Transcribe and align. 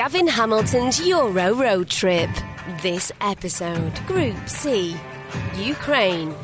Gavin 0.00 0.28
Hamilton's 0.28 1.06
Euro 1.06 1.52
Road 1.52 1.90
Trip. 1.90 2.30
This 2.80 3.12
episode, 3.20 3.94
Group 4.06 4.48
C, 4.48 4.96
Ukraine. 5.56 6.34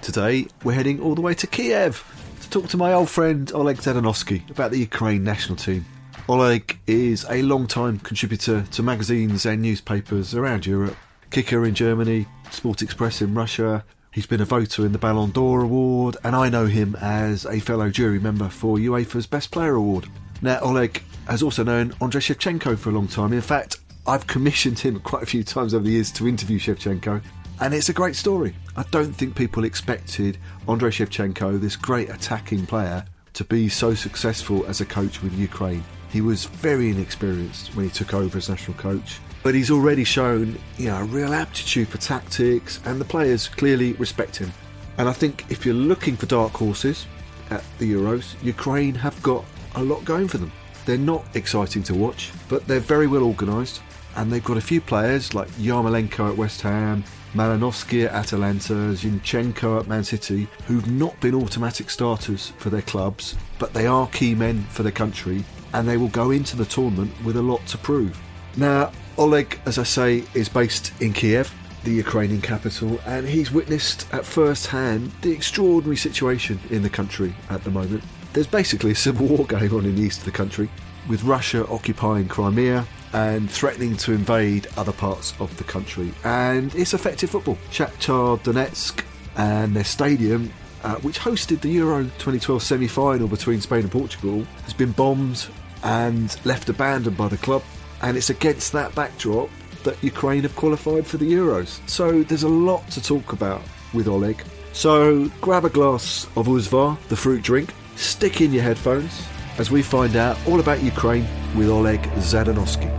Today, 0.00 0.46
we're 0.62 0.74
heading 0.74 1.00
all 1.00 1.16
the 1.16 1.22
way 1.22 1.34
to 1.34 1.48
Kiev 1.48 2.04
to 2.40 2.50
talk 2.50 2.68
to 2.68 2.76
my 2.76 2.92
old 2.92 3.10
friend 3.10 3.50
Oleg 3.52 3.78
Zadernovsky 3.78 4.48
about 4.48 4.70
the 4.70 4.78
Ukraine 4.78 5.24
national 5.24 5.56
team. 5.56 5.86
Oleg 6.28 6.78
is 6.86 7.26
a 7.28 7.42
long-time 7.42 7.98
contributor 7.98 8.62
to 8.62 8.82
magazines 8.84 9.44
and 9.46 9.60
newspapers 9.60 10.36
around 10.36 10.66
Europe. 10.66 10.96
Kicker 11.30 11.66
in 11.66 11.74
Germany, 11.74 12.28
Sport 12.52 12.80
Express 12.80 13.20
in 13.20 13.34
Russia, 13.34 13.84
He's 14.12 14.26
been 14.26 14.40
a 14.40 14.44
voter 14.44 14.86
in 14.86 14.92
the 14.92 14.98
Ballon 14.98 15.32
d'Or 15.32 15.62
award, 15.62 16.16
and 16.22 16.36
I 16.36 16.48
know 16.48 16.66
him 16.66 16.94
as 17.00 17.44
a 17.46 17.58
fellow 17.58 17.90
jury 17.90 18.20
member 18.20 18.48
for 18.48 18.76
UEFA's 18.76 19.26
Best 19.26 19.50
Player 19.50 19.74
award. 19.74 20.06
Now, 20.42 20.60
Oleg 20.60 21.02
has 21.28 21.42
also 21.42 21.64
known 21.64 21.94
Andrei 22.00 22.20
Shevchenko 22.20 22.78
for 22.78 22.90
a 22.90 22.92
long 22.92 23.08
time. 23.08 23.32
In 23.32 23.40
fact, 23.40 23.78
I've 24.06 24.26
commissioned 24.26 24.78
him 24.78 25.00
quite 25.00 25.22
a 25.22 25.26
few 25.26 25.42
times 25.42 25.74
over 25.74 25.84
the 25.84 25.92
years 25.92 26.12
to 26.12 26.28
interview 26.28 26.58
Shevchenko, 26.58 27.22
and 27.60 27.72
it's 27.72 27.88
a 27.88 27.94
great 27.94 28.16
story. 28.16 28.54
I 28.76 28.84
don't 28.90 29.12
think 29.12 29.34
people 29.34 29.64
expected 29.64 30.38
Andrei 30.68 30.90
Shevchenko, 30.90 31.60
this 31.60 31.76
great 31.76 32.10
attacking 32.10 32.66
player, 32.66 33.04
to 33.32 33.44
be 33.44 33.68
so 33.68 33.94
successful 33.94 34.66
as 34.66 34.80
a 34.80 34.86
coach 34.86 35.22
with 35.22 35.32
Ukraine. 35.34 35.84
He 36.10 36.20
was 36.20 36.44
very 36.44 36.90
inexperienced 36.90 37.74
when 37.74 37.86
he 37.86 37.90
took 37.90 38.14
over 38.14 38.38
as 38.38 38.48
national 38.48 38.76
coach 38.76 39.18
but 39.44 39.54
he's 39.54 39.70
already 39.70 40.04
shown 40.04 40.58
you 40.78 40.88
know 40.88 40.96
a 40.96 41.04
real 41.04 41.32
aptitude 41.32 41.86
for 41.86 41.98
tactics, 41.98 42.80
and 42.86 43.00
the 43.00 43.04
players 43.04 43.46
clearly 43.46 43.92
respect 43.92 44.34
him. 44.36 44.50
And 44.98 45.08
I 45.08 45.12
think 45.12 45.44
if 45.50 45.64
you're 45.64 45.74
looking 45.74 46.16
for 46.16 46.26
dark 46.26 46.54
horses 46.54 47.06
at 47.50 47.62
the 47.78 47.92
Euros, 47.92 48.42
Ukraine 48.42 48.94
have 48.94 49.22
got 49.22 49.44
a 49.74 49.82
lot 49.82 50.04
going 50.04 50.28
for 50.28 50.38
them. 50.38 50.52
They're 50.86 50.98
not 50.98 51.24
exciting 51.34 51.82
to 51.84 51.94
watch, 51.94 52.32
but 52.48 52.66
they're 52.66 52.80
very 52.80 53.06
well 53.06 53.22
organised, 53.22 53.82
and 54.16 54.30
they've 54.30 54.44
got 54.44 54.56
a 54.56 54.62
few 54.62 54.80
players 54.80 55.34
like 55.34 55.48
Yarmolenko 55.52 56.30
at 56.30 56.36
West 56.36 56.60
Ham, 56.62 57.04
Malinovsky 57.32 58.04
at 58.04 58.12
Atalanta, 58.12 58.72
Zinchenko 58.72 59.80
at 59.80 59.88
Man 59.88 60.04
City, 60.04 60.46
who've 60.66 60.88
not 60.90 61.18
been 61.20 61.34
automatic 61.34 61.90
starters 61.90 62.52
for 62.58 62.70
their 62.70 62.82
clubs, 62.82 63.34
but 63.58 63.72
they 63.72 63.86
are 63.86 64.06
key 64.08 64.34
men 64.34 64.62
for 64.70 64.82
their 64.82 64.92
country, 64.92 65.44
and 65.72 65.88
they 65.88 65.96
will 65.96 66.08
go 66.08 66.30
into 66.30 66.56
the 66.56 66.64
tournament 66.64 67.12
with 67.24 67.36
a 67.36 67.42
lot 67.42 67.66
to 67.66 67.78
prove. 67.78 68.20
Now, 68.56 68.92
Oleg, 69.18 69.58
as 69.66 69.78
I 69.78 69.82
say, 69.82 70.24
is 70.34 70.48
based 70.48 70.92
in 71.00 71.12
Kiev, 71.12 71.52
the 71.82 71.92
Ukrainian 71.92 72.40
capital, 72.40 73.00
and 73.06 73.26
he's 73.26 73.50
witnessed 73.50 74.06
at 74.12 74.24
first 74.24 74.68
hand 74.68 75.12
the 75.22 75.32
extraordinary 75.32 75.96
situation 75.96 76.58
in 76.70 76.82
the 76.82 76.90
country 76.90 77.34
at 77.50 77.64
the 77.64 77.70
moment. 77.70 78.02
There's 78.34 78.48
basically 78.48 78.90
a 78.90 78.96
civil 78.96 79.28
war 79.28 79.46
going 79.46 79.72
on 79.72 79.84
in 79.84 79.94
the 79.94 80.02
east 80.02 80.18
of 80.18 80.24
the 80.24 80.32
country, 80.32 80.68
with 81.08 81.22
Russia 81.22 81.64
occupying 81.68 82.26
Crimea 82.26 82.84
and 83.12 83.48
threatening 83.48 83.96
to 83.98 84.12
invade 84.12 84.66
other 84.76 84.90
parts 84.90 85.34
of 85.38 85.56
the 85.56 85.62
country. 85.62 86.12
And 86.24 86.74
it's 86.74 86.94
affected 86.94 87.30
football. 87.30 87.56
Shakhtar 87.70 88.40
Donetsk 88.40 89.04
and 89.36 89.76
their 89.76 89.84
stadium, 89.84 90.52
uh, 90.82 90.96
which 90.96 91.20
hosted 91.20 91.60
the 91.60 91.68
Euro 91.68 92.02
2012 92.02 92.60
semi 92.60 92.88
final 92.88 93.28
between 93.28 93.60
Spain 93.60 93.82
and 93.82 93.92
Portugal, 93.92 94.44
has 94.64 94.72
been 94.72 94.90
bombed 94.90 95.46
and 95.84 96.36
left 96.44 96.68
abandoned 96.68 97.16
by 97.16 97.28
the 97.28 97.36
club 97.36 97.62
and 98.02 98.16
it's 98.16 98.30
against 98.30 98.72
that 98.72 98.92
backdrop 98.96 99.48
that 99.84 100.02
Ukraine 100.02 100.42
have 100.42 100.56
qualified 100.56 101.06
for 101.06 101.18
the 101.18 101.32
Euros. 101.32 101.88
So 101.88 102.24
there's 102.24 102.42
a 102.42 102.48
lot 102.48 102.90
to 102.90 103.00
talk 103.00 103.32
about 103.32 103.62
with 103.92 104.08
Oleg. 104.08 104.42
So 104.72 105.26
grab 105.40 105.64
a 105.64 105.70
glass 105.70 106.26
of 106.34 106.48
Uzvar, 106.48 106.98
the 107.08 107.16
fruit 107.16 107.42
drink, 107.42 107.72
stick 107.96 108.40
in 108.40 108.52
your 108.52 108.62
headphones 108.62 109.26
as 109.58 109.70
we 109.70 109.82
find 109.82 110.16
out 110.16 110.36
all 110.46 110.60
about 110.60 110.82
Ukraine 110.82 111.26
with 111.56 111.68
Oleg 111.68 112.02
Zadernovsky. 112.16 112.90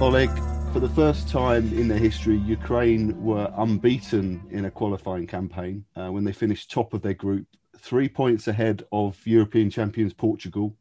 Oleg, 0.00 0.30
for 0.72 0.80
the 0.80 0.88
first 0.88 1.28
time 1.28 1.72
in 1.78 1.88
their 1.88 1.98
history, 1.98 2.36
Ukraine 2.36 3.22
were 3.22 3.52
unbeaten 3.58 4.42
in 4.50 4.64
a 4.64 4.70
qualifying 4.70 5.26
campaign 5.26 5.84
uh, 5.96 6.10
when 6.10 6.24
they 6.24 6.32
finished 6.32 6.70
top 6.70 6.94
of 6.94 7.02
their 7.02 7.14
group 7.14 7.46
three 7.80 8.08
points 8.08 8.48
ahead 8.48 8.84
of 8.92 9.18
European 9.26 9.68
champions 9.68 10.12
Portugal. 10.12 10.76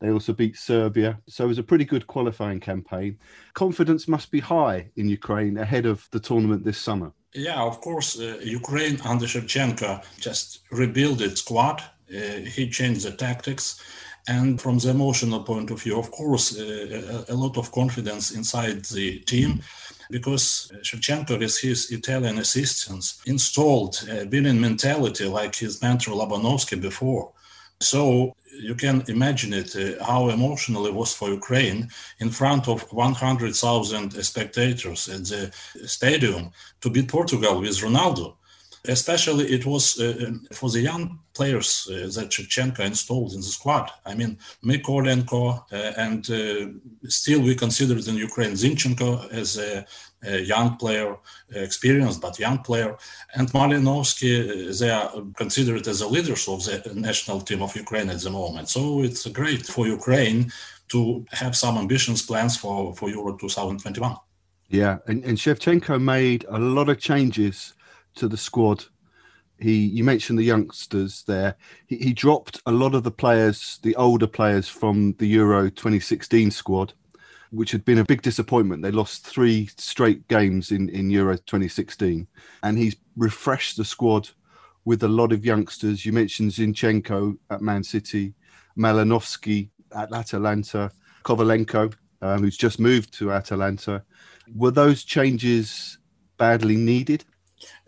They 0.00 0.10
also 0.10 0.32
beat 0.32 0.56
Serbia. 0.56 1.20
So 1.28 1.44
it 1.44 1.48
was 1.48 1.58
a 1.58 1.62
pretty 1.62 1.84
good 1.84 2.06
qualifying 2.06 2.60
campaign. 2.60 3.18
Confidence 3.54 4.08
must 4.08 4.30
be 4.30 4.40
high 4.40 4.90
in 4.96 5.08
Ukraine 5.08 5.56
ahead 5.56 5.86
of 5.86 6.08
the 6.10 6.20
tournament 6.20 6.64
this 6.64 6.78
summer. 6.78 7.12
Yeah, 7.34 7.62
of 7.62 7.80
course. 7.80 8.18
Uh, 8.18 8.38
Ukraine 8.42 9.00
under 9.04 9.26
Shevchenko 9.26 10.04
just 10.20 10.60
rebuilt 10.70 11.20
its 11.20 11.40
squad. 11.40 11.82
Uh, 12.10 12.40
he 12.56 12.68
changed 12.68 13.06
the 13.06 13.12
tactics. 13.12 13.80
And 14.28 14.60
from 14.60 14.78
the 14.78 14.90
emotional 14.90 15.42
point 15.42 15.70
of 15.70 15.82
view, 15.82 15.98
of 15.98 16.10
course, 16.10 16.56
uh, 16.56 17.24
a, 17.28 17.34
lot 17.34 17.56
of 17.56 17.72
confidence 17.72 18.30
inside 18.30 18.84
the 18.84 19.18
team 19.20 19.62
because 20.10 20.70
Shevchenko, 20.82 21.38
with 21.38 21.58
his 21.58 21.90
Italian 21.90 22.38
assistants, 22.38 23.20
installed 23.26 24.06
a 24.08 24.26
winning 24.26 24.60
mentality 24.60 25.24
like 25.24 25.56
his 25.56 25.82
mentor 25.82 26.12
Lobanovsky 26.12 26.80
before. 26.80 27.32
So 27.80 28.36
you 28.60 28.74
can 28.74 29.02
imagine 29.08 29.52
it 29.52 29.74
uh, 29.76 30.04
how 30.04 30.28
emotional 30.28 30.86
it 30.86 30.94
was 30.94 31.14
for 31.14 31.28
Ukraine 31.30 31.88
in 32.18 32.30
front 32.30 32.68
of 32.68 32.82
100,000 32.92 34.24
spectators 34.24 35.08
at 35.08 35.24
the 35.24 35.50
stadium 35.86 36.50
to 36.80 36.90
beat 36.90 37.08
Portugal 37.08 37.60
with 37.60 37.78
Ronaldo. 37.78 38.36
Especially, 38.84 39.44
it 39.44 39.64
was 39.64 40.00
uh, 40.00 40.26
um, 40.26 40.44
for 40.52 40.68
the 40.68 40.80
young 40.80 41.20
players 41.34 41.88
uh, 41.88 42.10
that 42.14 42.30
Shevchenko 42.30 42.80
installed 42.80 43.32
in 43.32 43.40
the 43.40 43.46
squad. 43.46 43.88
I 44.04 44.14
mean, 44.16 44.38
Mykolenko, 44.64 45.64
uh, 45.72 45.92
and 45.96 46.28
uh, 46.28 47.08
still 47.08 47.42
we 47.42 47.54
consider 47.54 47.94
in 47.96 48.16
Ukraine 48.16 48.52
Zinchenko 48.52 49.32
as 49.32 49.56
a, 49.56 49.86
a, 50.24 50.40
young 50.40 50.76
player, 50.76 51.16
experienced 51.50 52.20
but 52.20 52.38
young 52.38 52.58
player, 52.58 52.96
and 53.34 53.48
Malinovsky. 53.52 54.32
Uh, 54.42 54.78
they 54.78 54.90
are 54.90 55.10
considered 55.36 55.86
as 55.86 56.00
the 56.00 56.08
leaders 56.08 56.48
of 56.48 56.64
the 56.64 56.92
national 56.94 57.40
team 57.40 57.62
of 57.62 57.76
Ukraine 57.76 58.10
at 58.10 58.20
the 58.20 58.30
moment. 58.30 58.68
So 58.68 59.02
it's 59.02 59.26
great 59.28 59.66
for 59.66 59.86
Ukraine 59.86 60.52
to 60.88 61.24
have 61.32 61.56
some 61.56 61.78
ambitions 61.78 62.22
plans 62.22 62.56
for, 62.56 62.94
for 62.94 63.08
Euro 63.08 63.36
2021. 63.36 64.16
Yeah, 64.68 64.98
and, 65.06 65.24
and 65.24 65.36
Shevchenko 65.36 66.00
made 66.00 66.46
a 66.48 66.58
lot 66.58 66.88
of 66.88 66.98
changes 66.98 67.74
to 68.14 68.28
the 68.28 68.36
squad. 68.36 68.84
He, 69.58 69.84
you 69.86 70.02
mentioned 70.02 70.38
the 70.38 70.44
youngsters 70.44 71.24
there. 71.26 71.56
He, 71.86 71.96
he 71.96 72.12
dropped 72.12 72.60
a 72.66 72.72
lot 72.72 72.94
of 72.94 73.04
the 73.04 73.10
players, 73.10 73.78
the 73.82 73.94
older 73.96 74.26
players 74.26 74.68
from 74.68 75.14
the 75.18 75.26
Euro 75.26 75.70
2016 75.70 76.50
squad, 76.50 76.94
which 77.52 77.70
had 77.70 77.84
been 77.84 77.98
a 77.98 78.04
big 78.04 78.22
disappointment. 78.22 78.82
They 78.82 78.90
lost 78.90 79.26
three 79.26 79.68
straight 79.76 80.26
games 80.28 80.70
in, 80.70 80.88
in 80.88 81.10
Euro 81.10 81.36
2016, 81.36 82.26
and 82.62 82.78
he's 82.78 82.96
refreshed 83.16 83.76
the 83.76 83.84
squad 83.84 84.30
with 84.84 85.02
a 85.02 85.08
lot 85.08 85.32
of 85.32 85.44
youngsters. 85.44 86.04
You 86.04 86.12
mentioned 86.12 86.52
Zinchenko 86.52 87.36
at 87.50 87.60
Man 87.60 87.84
City, 87.84 88.34
Malinovsky 88.76 89.68
at 89.94 90.12
Atalanta, 90.12 90.90
Kovalenko, 91.24 91.92
um, 92.22 92.42
who's 92.42 92.56
just 92.56 92.80
moved 92.80 93.12
to 93.14 93.32
Atalanta. 93.32 94.02
Were 94.54 94.70
those 94.70 95.04
changes 95.04 95.98
badly 96.38 96.76
needed? 96.76 97.24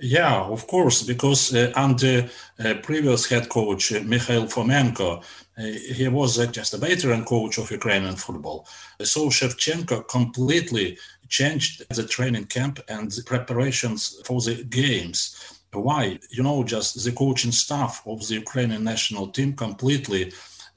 Yeah, 0.00 0.42
of 0.42 0.66
course, 0.66 1.02
because 1.02 1.54
uh, 1.54 1.72
under 1.76 2.28
uh, 2.58 2.74
previous 2.82 3.26
head 3.26 3.48
coach 3.48 3.92
uh, 3.92 4.00
Mikhail 4.04 4.46
Fomenko, 4.46 5.22
uh, 5.56 5.62
he 5.94 6.08
was 6.08 6.38
uh, 6.38 6.46
just 6.46 6.74
a 6.74 6.78
veteran 6.78 7.24
coach 7.24 7.58
of 7.58 7.70
Ukrainian 7.70 8.16
football. 8.16 8.66
So 9.02 9.28
Shevchenko 9.28 10.08
completely 10.08 10.98
changed 11.28 11.84
the 11.88 12.06
training 12.06 12.46
camp 12.46 12.80
and 12.88 13.10
the 13.10 13.22
preparations 13.22 14.20
for 14.24 14.40
the 14.40 14.64
games. 14.64 15.18
Why? 15.72 16.18
You 16.30 16.42
know, 16.42 16.64
just 16.64 17.02
the 17.04 17.12
coaching 17.12 17.52
staff 17.52 18.02
of 18.06 18.26
the 18.26 18.34
Ukrainian 18.34 18.84
national 18.84 19.28
team 19.28 19.54
completely 19.54 20.32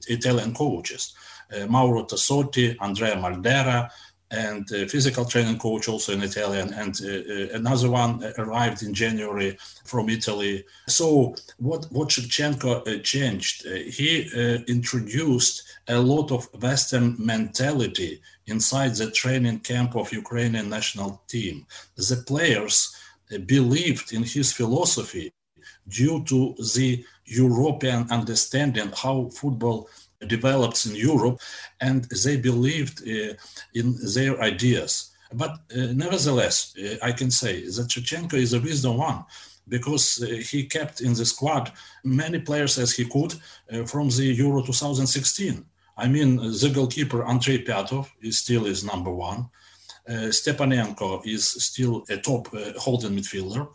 Italian 0.06 0.54
coaches. 0.54 1.14
Uh, 1.54 1.66
Mauro 1.66 2.04
Tassotti, 2.04 2.76
Andrea 2.80 3.16
Maldera, 3.16 3.90
and 4.30 4.70
uh, 4.72 4.86
physical 4.86 5.24
training 5.24 5.58
coach 5.58 5.88
also 5.88 6.12
in 6.12 6.22
Italian, 6.22 6.74
and 6.74 7.00
uh, 7.02 7.08
uh, 7.08 7.56
another 7.56 7.90
one 7.90 8.22
arrived 8.36 8.82
in 8.82 8.92
January 8.92 9.56
from 9.84 10.08
Italy. 10.10 10.64
So 10.86 11.34
what 11.58 11.86
what 11.90 12.08
Shevchenko 12.08 12.86
uh, 12.86 13.02
changed? 13.02 13.66
Uh, 13.66 13.74
he 13.74 14.28
uh, 14.34 14.58
introduced 14.66 15.62
a 15.88 15.98
lot 15.98 16.30
of 16.30 16.48
Western 16.60 17.16
mentality 17.18 18.20
inside 18.46 18.94
the 18.94 19.10
training 19.10 19.60
camp 19.60 19.96
of 19.96 20.12
Ukrainian 20.12 20.68
national 20.68 21.22
team. 21.26 21.66
The 21.96 22.22
players 22.26 22.94
believed 23.46 24.12
in 24.12 24.22
his 24.22 24.52
philosophy 24.52 25.32
due 25.88 26.24
to 26.24 26.54
the 26.74 27.04
European 27.24 28.10
understanding 28.10 28.90
how 28.94 29.28
football 29.30 29.88
developed 30.26 30.86
in 30.86 30.94
Europe, 30.94 31.40
and 31.80 32.04
they 32.24 32.36
believed 32.36 33.02
uh, 33.02 33.34
in 33.74 33.96
their 34.14 34.40
ideas. 34.40 35.12
But 35.32 35.50
uh, 35.76 35.92
nevertheless, 35.94 36.74
uh, 36.78 36.96
I 37.02 37.12
can 37.12 37.30
say 37.30 37.62
that 37.62 37.88
Shevchenko 37.88 38.34
is 38.34 38.54
a 38.54 38.60
wisdom 38.60 38.96
one 38.96 39.24
because 39.68 40.22
uh, 40.22 40.26
he 40.50 40.64
kept 40.64 41.02
in 41.02 41.12
the 41.12 41.26
squad 41.26 41.70
many 42.02 42.38
players 42.38 42.78
as 42.78 42.94
he 42.94 43.04
could 43.04 43.34
uh, 43.70 43.84
from 43.84 44.08
the 44.08 44.24
Euro 44.38 44.62
2016. 44.62 45.64
I 45.98 46.08
mean, 46.08 46.36
the 46.36 46.70
goalkeeper 46.72 47.24
Andrei 47.24 47.62
Pyatov 47.62 48.08
is 48.22 48.38
still 48.38 48.66
is 48.66 48.84
number 48.84 49.10
one. 49.10 49.50
Uh, 50.08 50.30
Stepanenko 50.30 51.26
is 51.26 51.46
still 51.46 52.04
a 52.08 52.16
top 52.16 52.48
holding 52.78 53.12
midfielder. 53.12 53.68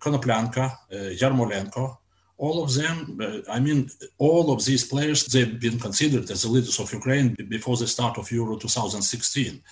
Konoplyanka, 0.00 0.74
Yarmolenko, 1.20 1.98
all 2.40 2.64
of 2.64 2.72
them, 2.74 3.18
uh, 3.20 3.52
I 3.52 3.60
mean, 3.60 3.90
all 4.16 4.50
of 4.50 4.64
these 4.64 4.84
players, 4.88 5.26
they've 5.26 5.60
been 5.60 5.78
considered 5.78 6.30
as 6.30 6.42
the 6.42 6.48
leaders 6.48 6.80
of 6.80 6.92
Ukraine 6.92 7.36
before 7.48 7.76
the 7.76 7.86
start 7.86 8.16
of 8.16 8.32
Euro 8.32 8.56
2016. 8.56 9.62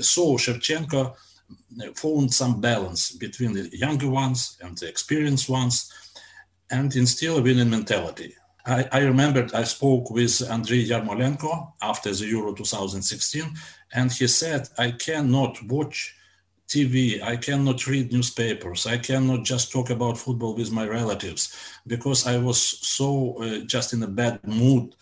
So 0.00 0.36
Shevchenko 0.36 1.16
found 1.94 2.34
some 2.34 2.60
balance 2.60 3.12
between 3.12 3.54
the 3.54 3.70
younger 3.72 4.10
ones 4.10 4.58
and 4.60 4.76
the 4.76 4.88
experienced 4.88 5.48
ones 5.48 5.90
and 6.70 6.94
instill 6.94 7.38
a 7.38 7.42
winning 7.42 7.70
mentality. 7.70 8.34
I, 8.66 8.86
I 8.92 8.98
remembered 8.98 9.54
I 9.54 9.64
spoke 9.64 10.10
with 10.10 10.32
Andriy 10.54 10.88
Yarmolenko 10.88 11.72
after 11.80 12.12
the 12.12 12.26
Euro 12.26 12.52
2016, 12.52 13.54
and 13.94 14.12
he 14.12 14.26
said, 14.26 14.68
I 14.76 14.90
cannot 14.90 15.62
watch 15.62 16.14
TV. 16.68 17.22
I 17.22 17.36
cannot 17.36 17.86
read 17.86 18.12
newspapers. 18.12 18.86
I 18.86 18.98
cannot 18.98 19.44
just 19.44 19.70
talk 19.70 19.90
about 19.90 20.18
football 20.18 20.54
with 20.54 20.72
my 20.72 20.86
relatives 20.86 21.54
because 21.86 22.26
I 22.26 22.38
was 22.38 22.60
so 22.60 23.36
uh, 23.42 23.58
just 23.66 23.92
in 23.92 24.02
a 24.02 24.08
bad 24.08 24.46
mood 24.46 24.94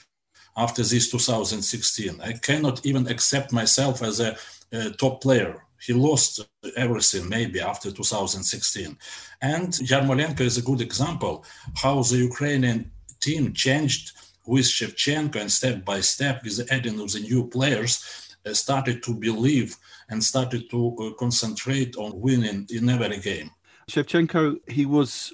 after 0.57 0.83
this 0.83 1.11
2016. 1.11 2.21
I 2.21 2.33
cannot 2.33 2.85
even 2.85 3.09
accept 3.09 3.53
myself 3.53 4.03
as 4.03 4.21
a, 4.21 4.37
a 4.73 4.91
top 4.91 5.23
player. 5.23 5.65
He 5.81 5.93
lost 5.93 6.47
everything 6.77 7.29
maybe 7.29 7.61
after 7.61 7.91
2016. 7.91 8.97
And 9.43 9.69
Yarmolenko 9.69 10.41
is 10.41 10.59
a 10.59 10.63
good 10.63 10.81
example 10.81 11.45
how 11.77 12.03
the 12.03 12.17
Ukrainian 12.19 12.91
team 13.21 13.53
changed 13.53 14.13
with 14.47 14.67
Shevchenko 14.67 15.37
and 15.37 15.51
step 15.51 15.85
by 15.85 16.01
step 16.01 16.43
with 16.45 16.57
the 16.59 16.73
adding 16.73 17.01
of 17.01 17.13
the 17.13 17.21
new 17.21 17.49
players 17.49 18.34
started 18.53 19.03
to 19.03 19.15
believe 19.15 19.77
and 20.11 20.23
started 20.23 20.69
to 20.71 20.97
uh, 20.99 21.11
concentrate 21.19 21.97
on 21.97 22.21
winning 22.21 22.67
in 22.71 22.89
every 22.89 23.19
game. 23.19 23.51
Shevchenko, 23.91 24.57
he 24.69 24.87
was 24.87 25.33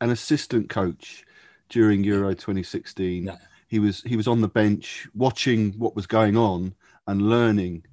an 0.00 0.10
assistant 0.10 0.68
coach 0.68 1.24
during 1.68 2.04
Euro 2.04 2.30
2016. 2.34 3.24
Yeah. 3.24 3.36
He 3.68 3.78
was 3.78 4.02
he 4.02 4.16
was 4.16 4.26
on 4.26 4.40
the 4.40 4.48
bench 4.48 5.06
watching 5.14 5.72
what 5.72 5.94
was 5.94 6.06
going 6.06 6.36
on 6.36 6.74
and 7.06 7.28
learning. 7.28 7.84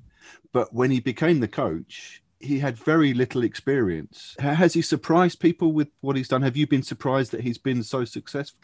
But 0.54 0.74
when 0.74 0.90
he 0.90 1.02
became 1.02 1.42
the 1.42 1.50
coach, 1.50 2.24
he 2.40 2.60
had 2.60 2.78
very 2.78 3.14
little 3.14 3.44
experience. 3.44 4.36
Has 4.40 4.74
he 4.74 4.82
surprised 4.82 5.40
people 5.40 5.74
with 5.74 5.90
what 6.02 6.16
he's 6.16 6.30
done? 6.30 6.44
Have 6.44 6.56
you 6.56 6.68
been 6.68 6.84
surprised 6.84 7.32
that 7.32 7.42
he's 7.42 7.58
been 7.58 7.84
so 7.84 8.06
successful? 8.06 8.62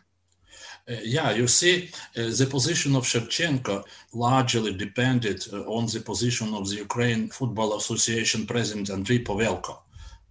Uh, 0.89 0.95
yeah, 1.03 1.31
you 1.31 1.47
see, 1.47 1.89
uh, 2.17 2.23
the 2.39 2.47
position 2.49 2.95
of 2.95 3.03
Shevchenko 3.03 3.83
largely 4.13 4.73
depended 4.73 5.43
uh, 5.53 5.61
on 5.61 5.85
the 5.85 5.99
position 5.99 6.53
of 6.53 6.69
the 6.69 6.77
Ukraine 6.77 7.29
Football 7.29 7.77
Association 7.77 8.45
president 8.45 8.89
Andriy 8.89 9.23
Pavelko. 9.23 9.79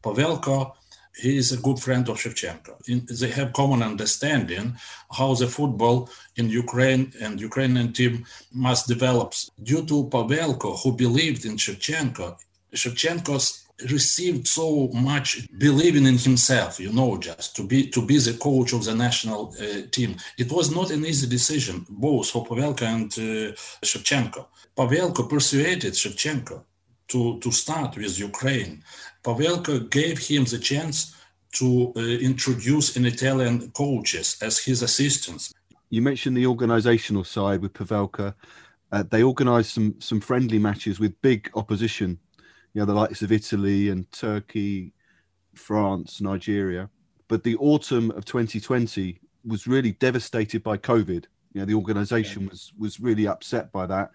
Pavelko 0.03 0.73
he 1.17 1.37
is 1.37 1.53
a 1.53 1.57
good 1.59 1.79
friend 1.79 2.09
of 2.09 2.17
Shevchenko. 2.17 2.89
In, 2.89 3.07
they 3.11 3.31
have 3.31 3.53
common 3.53 3.83
understanding 3.83 4.77
how 5.11 5.35
the 5.35 5.49
football 5.49 6.09
in 6.37 6.49
Ukraine 6.49 7.13
and 7.21 7.41
Ukrainian 7.41 7.93
team 7.93 8.25
must 8.53 8.89
develop. 8.89 9.35
Due 9.63 9.85
to 9.87 10.05
Pavelko, 10.05 10.81
who 10.83 10.93
believed 10.93 11.45
in 11.45 11.57
Shevchenko, 11.57 12.39
Shevchenko's 12.75 13.67
received 13.91 14.47
so 14.47 14.89
much 14.89 15.49
believing 15.59 16.07
in 16.07 16.19
himself 16.19 16.81
you 16.81 16.93
know 16.93 17.17
just 17.19 17.57
to 17.57 17.63
be 17.67 17.89
to 17.89 18.05
be 18.05 18.19
the 18.19 18.35
coach 18.35 18.73
of 18.73 18.85
the 18.85 18.95
national 18.95 19.55
uh, 19.61 19.83
team. 19.91 20.17
It 20.39 20.51
was 20.51 20.75
not 20.75 20.91
an 20.91 21.05
easy 21.05 21.27
decision. 21.27 21.87
Both 21.89 22.31
for 22.31 22.47
Pavelko 22.47 22.83
and 22.83 23.13
uh, 23.13 23.55
shevchenko. 23.85 24.47
Pavelko 24.77 25.29
persuaded 25.29 25.95
shevchenko 25.95 26.63
to 27.09 27.39
to 27.41 27.51
start 27.51 27.97
with 27.97 28.19
ukraine. 28.19 28.83
Pavelko 29.23 29.91
gave 29.91 30.19
him 30.19 30.45
the 30.45 30.59
chance 30.59 31.15
to 31.59 31.93
uh, 31.97 32.01
introduce 32.01 32.97
an 32.97 33.05
italian 33.07 33.71
coaches 33.73 34.37
as 34.41 34.59
his 34.59 34.83
assistants. 34.83 35.53
You 35.91 36.03
mentioned 36.03 36.37
the 36.37 36.47
organizational 36.47 37.25
side 37.25 37.61
with 37.63 37.73
Pavelko 37.73 38.35
uh, 38.93 39.05
they 39.09 39.23
organized 39.23 39.71
some 39.71 39.95
some 40.01 40.21
friendly 40.21 40.59
matches 40.59 40.99
with 40.99 41.21
big 41.23 41.51
opposition 41.55 42.19
you 42.73 42.81
know, 42.81 42.87
the 42.87 42.95
likes 42.95 43.23
of 43.23 43.33
Italy 43.33 43.89
and 43.89 44.11
Turkey, 44.13 44.93
France, 45.55 46.21
Nigeria. 46.21 46.89
But 47.29 47.45
the 47.45 47.57
autumn 47.57 48.11
of 48.13 48.25
2020 48.25 49.21
was 49.45 49.67
really 49.67 49.93
devastated 49.93 50.63
by 50.63 50.77
COVID. 50.77 51.27
You 51.53 51.61
know, 51.61 51.65
the 51.65 51.75
organization 51.75 52.49
was 52.49 52.73
was 52.79 53.01
really 53.01 53.27
upset 53.27 53.73
by 53.73 53.87
that. 53.87 54.11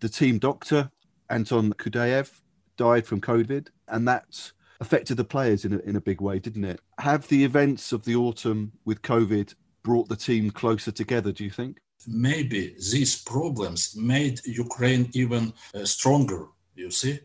The 0.00 0.08
team 0.08 0.38
doctor, 0.38 0.90
Anton 1.28 1.72
Kudayev, 1.74 2.30
died 2.76 3.06
from 3.06 3.20
COVID, 3.20 3.68
and 3.88 4.08
that 4.08 4.52
affected 4.80 5.18
the 5.18 5.24
players 5.24 5.64
in 5.64 5.74
a, 5.74 5.78
in 5.80 5.96
a 5.96 6.00
big 6.00 6.20
way, 6.20 6.38
didn't 6.38 6.64
it? 6.64 6.80
Have 6.98 7.28
the 7.28 7.44
events 7.44 7.92
of 7.92 8.04
the 8.04 8.16
autumn 8.16 8.72
with 8.84 9.02
COVID 9.02 9.54
brought 9.82 10.08
the 10.08 10.16
team 10.16 10.50
closer 10.50 10.90
together, 10.90 11.32
do 11.32 11.44
you 11.44 11.50
think? 11.50 11.78
Maybe 12.06 12.74
these 12.90 13.22
problems 13.22 13.94
made 13.94 14.40
Ukraine 14.46 15.10
even 15.12 15.52
uh, 15.74 15.84
stronger, 15.84 16.46
you 16.74 16.90
see? 16.90 17.20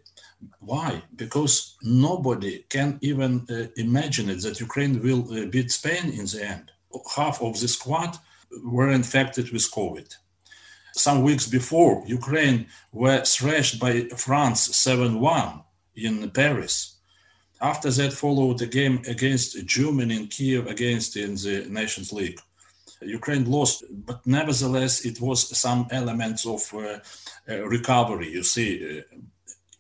Why? 0.60 1.04
Because 1.16 1.76
nobody 1.82 2.66
can 2.70 2.98
even 3.02 3.46
uh, 3.50 3.68
imagine 3.78 4.30
it 4.30 4.42
that 4.42 4.60
Ukraine 4.60 5.02
will 5.02 5.24
uh, 5.32 5.46
beat 5.46 5.72
Spain 5.72 6.06
in 6.20 6.26
the 6.26 6.42
end. 6.46 6.72
Half 7.16 7.42
of 7.42 7.60
the 7.60 7.68
squad 7.68 8.18
were 8.64 8.92
infected 8.92 9.52
with 9.52 9.72
COVID. 9.72 10.10
Some 10.94 11.24
weeks 11.24 11.48
before, 11.48 12.04
Ukraine 12.08 12.68
were 12.94 13.22
thrashed 13.26 13.80
by 13.80 14.08
France 14.16 14.62
7 14.76 15.20
1 15.20 15.62
in 15.98 16.30
Paris. 16.32 16.96
After 17.62 17.90
that, 17.92 18.14
followed 18.14 18.62
a 18.62 18.68
game 18.68 19.02
against 19.08 19.66
Germany 19.66 20.16
in 20.16 20.28
Kiev 20.28 20.68
against 20.68 21.18
in 21.18 21.36
the 21.36 21.68
Nations 21.70 22.12
League. 22.14 22.40
Ukraine 23.02 23.50
lost, 23.50 23.84
but 23.92 24.26
nevertheless, 24.26 25.06
it 25.06 25.20
was 25.20 25.58
some 25.58 25.88
elements 25.92 26.46
of 26.46 26.62
uh, 26.74 27.00
uh, 27.50 27.68
recovery. 27.68 28.32
You 28.32 28.44
see, 28.44 29.00
uh, 29.00 29.02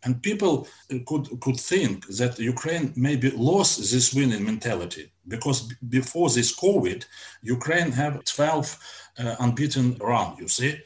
and 0.05 0.21
people 0.21 0.67
could 1.05 1.25
could 1.41 1.59
think 1.59 2.07
that 2.19 2.39
Ukraine 2.39 2.93
maybe 2.95 3.31
lost 3.31 3.79
this 3.91 4.13
winning 4.13 4.45
mentality 4.45 5.11
because 5.27 5.59
before 5.89 6.29
this 6.29 6.55
COVID, 6.55 7.03
Ukraine 7.41 7.91
had 7.91 8.25
12 8.25 8.77
uh, 9.17 9.35
unbeaten 9.39 9.97
run. 9.99 10.37
You 10.37 10.47
see, 10.47 10.77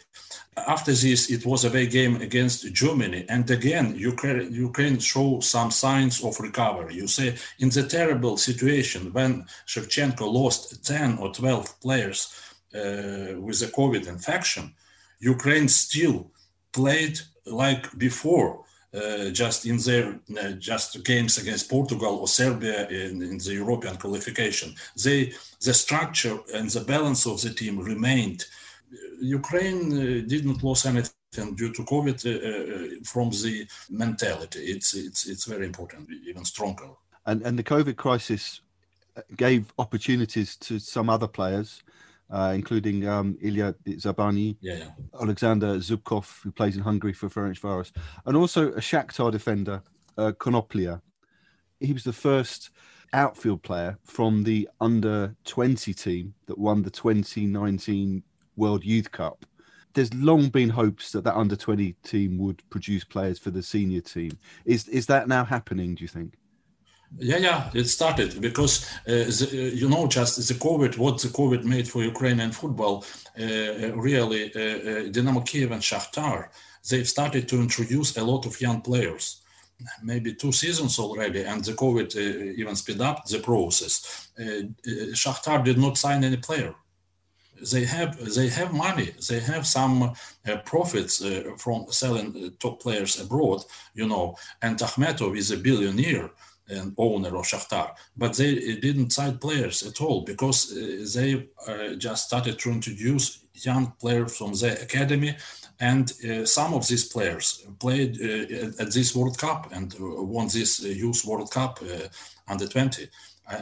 after 0.55 0.93
this, 0.93 1.29
it 1.29 1.45
was 1.45 1.65
a 1.65 1.69
away 1.69 1.87
game 1.87 2.15
against 2.21 2.73
Germany, 2.73 3.25
and 3.29 3.49
again, 3.51 3.95
Ukraine 3.95 4.53
Ukraine 4.53 4.99
show 4.99 5.39
some 5.41 5.71
signs 5.71 6.23
of 6.23 6.39
recovery. 6.39 6.95
You 6.95 7.07
see, 7.07 7.29
in 7.59 7.69
the 7.69 7.83
terrible 7.83 8.37
situation 8.37 9.01
when 9.13 9.45
Shevchenko 9.67 10.25
lost 10.31 10.85
10 10.85 11.17
or 11.17 11.33
12 11.33 11.81
players 11.81 12.19
uh, 12.73 13.35
with 13.45 13.61
a 13.67 13.71
COVID 13.79 14.07
infection, 14.07 14.73
Ukraine 15.19 15.67
still 15.67 16.31
played 16.71 17.19
like 17.45 17.97
before 17.97 18.63
uh, 18.93 19.29
just 19.29 19.65
in 19.65 19.77
their 19.77 20.19
uh, 20.41 20.51
just 20.53 21.03
games 21.03 21.37
against 21.37 21.69
Portugal 21.69 22.17
or 22.17 22.27
Serbia 22.27 22.87
in, 22.89 23.21
in, 23.21 23.37
the 23.37 23.53
European 23.53 23.95
qualification. 23.97 24.73
They 25.03 25.33
the 25.61 25.73
structure 25.73 26.39
and 26.55 26.69
the 26.69 26.81
balance 26.81 27.27
of 27.27 27.41
the 27.41 27.51
team 27.51 27.79
remained. 27.79 28.45
Ukraine 29.21 29.91
uh, 29.93 30.27
didn't 30.27 30.63
lose 30.63 30.85
anything 30.85 31.55
due 31.55 31.71
to 31.73 31.83
COVID 31.83 32.17
uh, 32.25 32.29
uh, 32.29 32.99
from 33.03 33.29
the 33.29 33.67
mentality. 33.89 34.59
It's 34.59 34.93
it's 34.95 35.27
it's 35.27 35.45
very 35.45 35.65
important, 35.65 36.09
even 36.27 36.43
stronger. 36.45 36.89
And 37.25 37.43
and 37.43 37.59
the 37.59 37.63
COVID 37.63 37.95
crisis 37.95 38.61
gave 39.35 39.71
opportunities 39.77 40.55
to 40.55 40.79
some 40.79 41.09
other 41.09 41.27
players. 41.27 41.83
Uh, 42.31 42.51
including 42.53 43.07
um, 43.07 43.35
Ilya 43.41 43.73
Zabarny, 43.87 44.55
yeah, 44.61 44.75
yeah. 44.75 44.89
Alexander 45.19 45.77
Zubkov, 45.77 46.43
who 46.43 46.51
plays 46.51 46.77
in 46.77 46.83
Hungary 46.83 47.11
for 47.11 47.27
Ferencváros, 47.27 47.91
and 48.27 48.37
also 48.37 48.67
a 48.73 48.79
Shakhtar 48.79 49.31
defender, 49.31 49.81
uh, 50.15 50.31
Konoplia. 50.33 51.01
He 51.79 51.91
was 51.91 52.03
the 52.03 52.13
first 52.13 52.69
outfield 53.13 53.63
player 53.63 53.97
from 54.03 54.43
the 54.43 54.69
under 54.79 55.35
20 55.45 55.93
team 55.93 56.33
that 56.45 56.57
won 56.57 56.83
the 56.83 56.91
2019 56.91 58.23
World 58.55 58.83
Youth 58.83 59.11
Cup. 59.11 59.45
There's 59.93 60.13
long 60.13 60.49
been 60.49 60.69
hopes 60.69 61.11
that 61.13 61.23
that 61.23 61.35
under 61.35 61.55
20 61.55 61.93
team 62.03 62.37
would 62.37 62.61
produce 62.69 63.03
players 63.03 63.39
for 63.39 63.49
the 63.49 63.63
senior 63.63 64.01
team. 64.01 64.37
Is 64.65 64.87
is 64.87 65.07
that 65.07 65.27
now 65.27 65.43
happening? 65.43 65.95
Do 65.95 66.03
you 66.03 66.07
think? 66.07 66.35
Yeah, 67.17 67.37
yeah, 67.37 67.69
it 67.73 67.85
started 67.85 68.39
because 68.39 68.85
uh, 69.07 69.25
the, 69.25 69.49
uh, 69.51 69.75
you 69.75 69.89
know 69.89 70.07
just 70.07 70.47
the 70.47 70.53
COVID, 70.53 70.97
what 70.97 71.19
the 71.19 71.29
COVID 71.29 71.63
made 71.63 71.87
for 71.87 72.03
Ukrainian 72.03 72.51
football, 72.51 73.03
uh, 73.39 73.43
uh 73.43 73.91
really, 73.95 74.53
uh, 74.53 74.59
uh, 74.59 75.09
Dynamo 75.09 75.41
Kiev 75.41 75.71
and 75.71 75.81
Shakhtar, 75.81 76.49
they've 76.89 77.09
started 77.09 77.47
to 77.49 77.55
introduce 77.55 78.15
a 78.17 78.23
lot 78.23 78.45
of 78.45 78.61
young 78.61 78.81
players, 78.81 79.41
maybe 80.03 80.35
two 80.35 80.51
seasons 80.51 80.99
already, 80.99 81.43
and 81.43 81.63
the 81.65 81.73
COVID 81.73 82.15
even 82.57 82.75
speed 82.75 83.01
up 83.01 83.25
the 83.25 83.39
process. 83.39 84.29
Shakhtar 85.13 85.63
did 85.63 85.77
not 85.79 85.97
sign 85.97 86.23
any 86.23 86.37
player. 86.37 86.75
They 87.71 87.85
have 87.85 88.11
they 88.35 88.49
have 88.49 88.71
money. 88.71 89.09
They 89.27 89.39
have 89.39 89.65
some 89.67 90.13
profits 90.63 91.23
from 91.57 91.87
selling 91.89 92.53
top 92.59 92.81
players 92.81 93.19
abroad, 93.19 93.63
you 93.93 94.07
know. 94.07 94.37
And 94.61 94.77
Akhmetov 94.77 95.37
is 95.37 95.51
a 95.51 95.57
billionaire 95.57 96.29
and 96.69 96.93
owner 96.97 97.35
of 97.35 97.45
Shakhtar, 97.45 97.95
but 98.15 98.35
they 98.35 98.57
eh, 98.57 98.79
didn't 98.79 99.11
sign 99.11 99.37
players 99.37 99.83
at 99.83 100.01
all 100.01 100.21
because 100.21 100.71
uh, 100.71 101.05
they 101.15 101.49
uh, 101.67 101.95
just 101.95 102.27
started 102.27 102.59
to 102.59 102.69
introduce 102.69 103.45
young 103.53 103.93
players 103.99 104.37
from 104.37 104.53
the 104.53 104.81
academy, 104.81 105.35
and 105.79 106.09
some 106.47 106.73
of 106.73 106.87
these 106.87 107.05
players 107.07 107.65
played 107.79 108.21
at 108.21 108.91
this 108.91 109.15
World 109.15 109.37
Cup 109.37 109.69
and 109.71 109.93
won 109.99 110.47
this 110.47 110.81
Youth 110.81 111.23
World 111.25 111.51
Cup 111.51 111.79
under 112.47 112.67
20. 112.67 113.07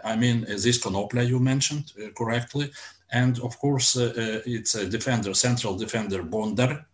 I, 0.03 0.15
mean, 0.15 0.41
this 0.41 0.83
Konoplia 0.83 1.27
you 1.27 1.39
mentioned 1.39 1.93
correctly, 2.15 2.71
and 3.11 3.39
of 3.39 3.57
course 3.59 3.95
it's 3.95 4.75
a 4.75 4.89
defender, 4.89 5.33
central 5.35 5.77
defender 5.77 6.23
Bondar, 6.23 6.85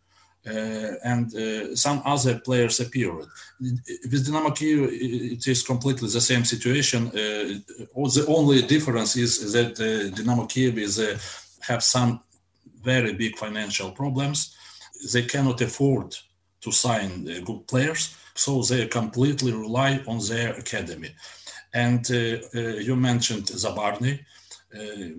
Uh, 0.46 0.96
and 1.06 1.34
uh, 1.36 1.74
some 1.74 2.02
other 2.04 2.38
players 2.40 2.82
appeared. 2.82 3.26
With 3.62 4.26
Dynamo 4.26 4.52
Kiev, 4.52 4.90
it 4.92 5.48
is 5.48 5.64
completely 5.64 6.10
the 6.10 6.20
same 6.20 6.44
situation. 6.44 7.08
Uh, 7.08 7.60
the 7.96 8.26
only 8.28 8.62
difference 8.64 9.16
is 9.16 9.54
that 9.54 9.80
uh, 9.80 10.14
Dynamo 10.14 10.46
Kiev 10.46 10.78
is 10.78 11.00
uh, 11.00 11.18
have 11.62 11.82
some 11.82 12.20
very 12.82 13.14
big 13.14 13.38
financial 13.38 13.92
problems. 13.92 14.54
They 15.14 15.24
cannot 15.24 15.62
afford 15.62 16.14
to 16.60 16.72
sign 16.74 17.24
good 17.46 17.66
players, 17.66 18.14
so 18.36 18.64
they 18.64 18.88
completely 18.88 19.54
rely 19.54 20.02
on 20.08 20.20
their 20.28 20.54
academy. 20.56 21.16
And 21.74 22.08
you 22.10 22.96
mentioned 22.96 23.46
Zabarny, 23.46 24.20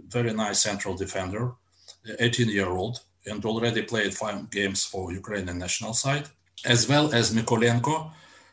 very 0.09 0.33
nice 0.35 0.61
central 0.61 0.95
defender, 0.95 1.53
18 2.21 2.49
year 2.51 2.69
old 2.69 3.01
and 3.27 3.45
already 3.45 3.83
played 3.83 4.15
five 4.15 4.51
games 4.51 4.85
for 4.85 5.13
Ukrainian 5.13 5.59
national 5.59 5.95
side, 5.95 6.27
as 6.65 6.89
well 6.89 7.15
as 7.15 7.35
Mykolenko. 7.35 8.11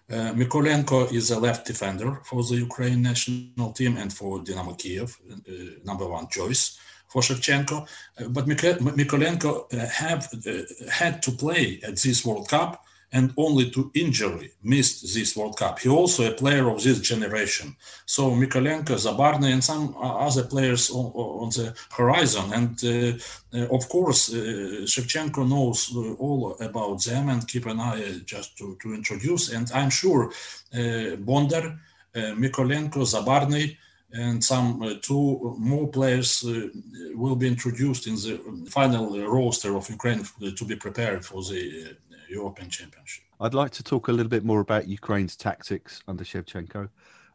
Uh, 0.09 0.33
Mykolenko 0.33 1.11
is 1.11 1.31
a 1.31 1.39
left 1.39 1.65
defender 1.65 2.21
for 2.25 2.43
the 2.43 2.55
Ukraine 2.55 3.01
national 3.01 3.71
team 3.71 3.97
and 3.97 4.11
for 4.11 4.43
Dynamo 4.43 4.73
Kiev, 4.73 5.17
uh, 5.31 5.51
number 5.83 6.07
one 6.07 6.27
choice 6.27 6.77
for 7.07 7.21
Shevchenko. 7.21 7.87
Uh, 8.19 8.27
but 8.29 8.45
Mykolenko 8.45 9.51
uh, 9.73 9.85
have 9.87 10.29
uh, 10.47 10.89
had 10.89 11.21
to 11.23 11.31
play 11.31 11.79
at 11.83 11.95
this 11.97 12.25
World 12.25 12.47
Cup 12.49 12.83
and 13.13 13.33
only 13.37 13.69
to 13.69 13.91
injury 13.93 14.51
missed 14.63 15.13
this 15.13 15.35
World 15.35 15.57
Cup. 15.57 15.79
He 15.79 15.89
also 15.89 16.23
a 16.23 16.33
player 16.33 16.69
of 16.69 16.81
this 16.81 16.99
generation. 16.99 17.75
So 18.05 18.31
Mykolenko, 18.31 18.95
Zabarny, 18.95 19.51
and 19.51 19.63
some 19.63 19.95
other 20.01 20.43
players 20.43 20.89
on, 20.89 21.05
on 21.43 21.49
the 21.49 21.73
horizon. 21.91 22.53
And 22.53 22.83
uh, 22.83 23.57
uh, 23.57 23.67
of 23.75 23.89
course, 23.89 24.33
uh, 24.33 24.85
Shevchenko 24.85 25.47
knows 25.47 25.91
uh, 25.95 26.13
all 26.13 26.55
about 26.61 27.03
them 27.03 27.29
and 27.29 27.47
keep 27.47 27.65
an 27.65 27.79
eye 27.79 28.03
uh, 28.03 28.19
just 28.25 28.57
to, 28.59 28.77
to 28.81 28.93
introduce. 28.93 29.51
And 29.51 29.69
I'm 29.73 29.89
sure 29.89 30.31
uh, 30.73 31.17
Bondar, 31.27 31.77
Mykolenko, 32.15 33.05
Zabarny, 33.05 33.77
and 34.13 34.43
some 34.43 34.81
uh, 34.81 34.95
two 35.01 35.55
more 35.57 35.87
players 35.87 36.43
uh, 36.43 36.67
will 37.15 37.35
be 37.35 37.47
introduced 37.47 38.07
in 38.07 38.15
the 38.15 38.65
final 38.69 39.17
roster 39.25 39.75
of 39.75 39.89
Ukraine 39.89 40.23
to 40.57 40.65
be 40.65 40.75
prepared 40.75 41.25
for 41.25 41.41
the 41.43 41.95
European 42.31 42.69
Championship. 42.69 43.25
I'd 43.39 43.53
like 43.53 43.71
to 43.71 43.83
talk 43.83 44.07
a 44.07 44.11
little 44.11 44.29
bit 44.29 44.43
more 44.43 44.59
about 44.59 44.87
Ukraine's 44.87 45.35
tactics 45.35 46.01
under 46.07 46.23
Shevchenko. 46.23 46.89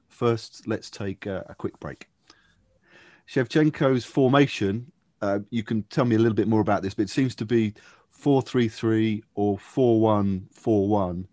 First, 0.09 0.67
let's 0.67 0.91
take 0.91 1.27
a, 1.27 1.45
a 1.49 1.55
quick 1.55 1.79
break. 1.81 2.09
Shevchenko's 3.29 4.05
formation, 4.05 4.91
uh, 5.21 5.41
you 5.51 5.63
can 5.63 5.83
tell 5.85 6.05
me 6.05 6.17
a 6.17 6.19
little 6.19 6.35
bit 6.35 6.49
more 6.49 6.61
about 6.61 6.83
this, 6.83 6.95
but 6.95 7.03
it 7.03 7.11
seems 7.11 7.35
to 7.37 7.45
be 7.45 7.75
4 8.11 8.43
3 8.43 8.69
3 8.69 9.23
or 9.35 9.59
4 9.59 10.01
1 10.01 10.49
4 10.53 10.89
1. 10.89 11.29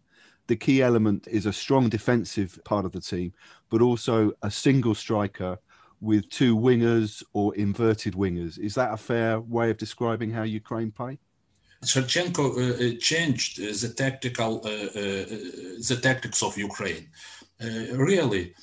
The 0.47 0.55
key 0.55 0.81
element 0.81 1.27
is 1.31 1.45
a 1.45 1.53
strong 1.53 1.87
defensive 1.87 2.59
part 2.65 2.85
of 2.85 2.91
the 2.91 2.99
team, 2.99 3.33
but 3.69 3.81
also 3.81 4.33
a 4.41 4.51
single 4.51 4.93
striker 4.93 5.57
with 6.01 6.29
two 6.29 6.57
wingers 6.57 7.23
or 7.31 7.55
inverted 7.55 8.13
wingers. 8.13 8.59
Is 8.59 8.75
that 8.75 8.93
a 8.93 8.97
fair 8.97 9.39
way 9.39 9.69
of 9.69 9.77
describing 9.77 10.31
how 10.31 10.43
Ukraine 10.43 10.91
play? 10.91 11.17
Shevchenko 11.83 12.43
uh, 12.43 12.95
uh, 12.95 12.97
changed 12.99 13.59
uh, 13.59 13.65
the 13.81 13.93
tactical 13.95 14.61
uh, 14.65 14.69
uh, 14.69 14.71
uh, 14.71 15.25
the 15.89 15.99
tactics 16.01 16.41
of 16.43 16.57
Ukraine. 16.57 17.07
really, 18.09 18.53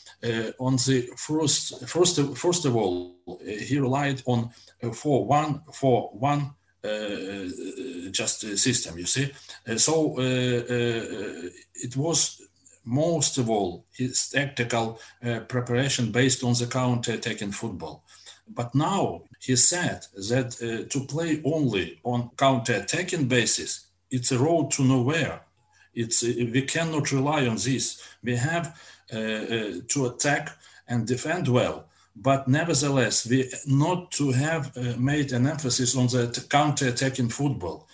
on 0.59 0.77
the 0.77 1.09
first 1.17 1.89
first 1.89 2.21
first 2.37 2.65
of 2.65 2.77
all, 2.77 3.17
he 3.69 3.79
relied 3.79 4.23
on 4.27 4.51
four 4.93 5.27
one 5.27 5.63
four 5.73 6.11
one 6.13 6.43
just 8.11 8.41
system. 8.59 8.99
You 8.99 9.07
see, 9.07 9.33
so 9.77 10.17
it 10.19 11.97
was 11.97 12.41
most 12.85 13.39
of 13.39 13.49
all 13.51 13.85
his 13.93 14.29
tactical 14.29 14.99
uh, 15.25 15.41
preparation 15.41 16.11
based 16.11 16.43
on 16.43 16.55
the 16.55 16.67
counter-attacking 16.67 17.53
football. 17.53 18.05
But 18.55 18.75
now 18.75 19.23
he 19.39 19.57
said 19.57 20.07
that 20.29 20.57
uh, 20.61 20.89
to 20.89 21.07
play 21.07 21.41
only 21.45 22.01
on 22.03 22.31
counter-attacking 22.37 23.29
basis, 23.29 23.87
it's 24.11 24.33
a 24.33 24.39
road 24.39 24.71
to 24.73 24.83
nowhere. 24.83 25.43
It's 25.95 26.23
uh, 26.25 26.33
we 26.53 26.63
cannot 26.63 27.13
rely 27.13 27.47
on 27.47 27.57
this. 27.57 28.03
We 28.23 28.37
have 28.37 28.67
uh, 29.13 29.17
uh 29.17 29.73
to 29.89 30.07
attack 30.07 30.51
and 30.89 31.07
defend 31.07 31.49
well, 31.49 31.87
but 32.17 32.49
nevertheless, 32.49 33.27
we 33.27 33.51
not 33.67 34.11
to 34.13 34.33
have 34.33 34.77
uh, 34.77 34.97
made 34.99 35.33
an 35.33 35.47
emphasis 35.47 35.97
on 35.97 36.07
the 36.09 36.47
counter-attacking 36.49 37.29
football. 37.29 37.87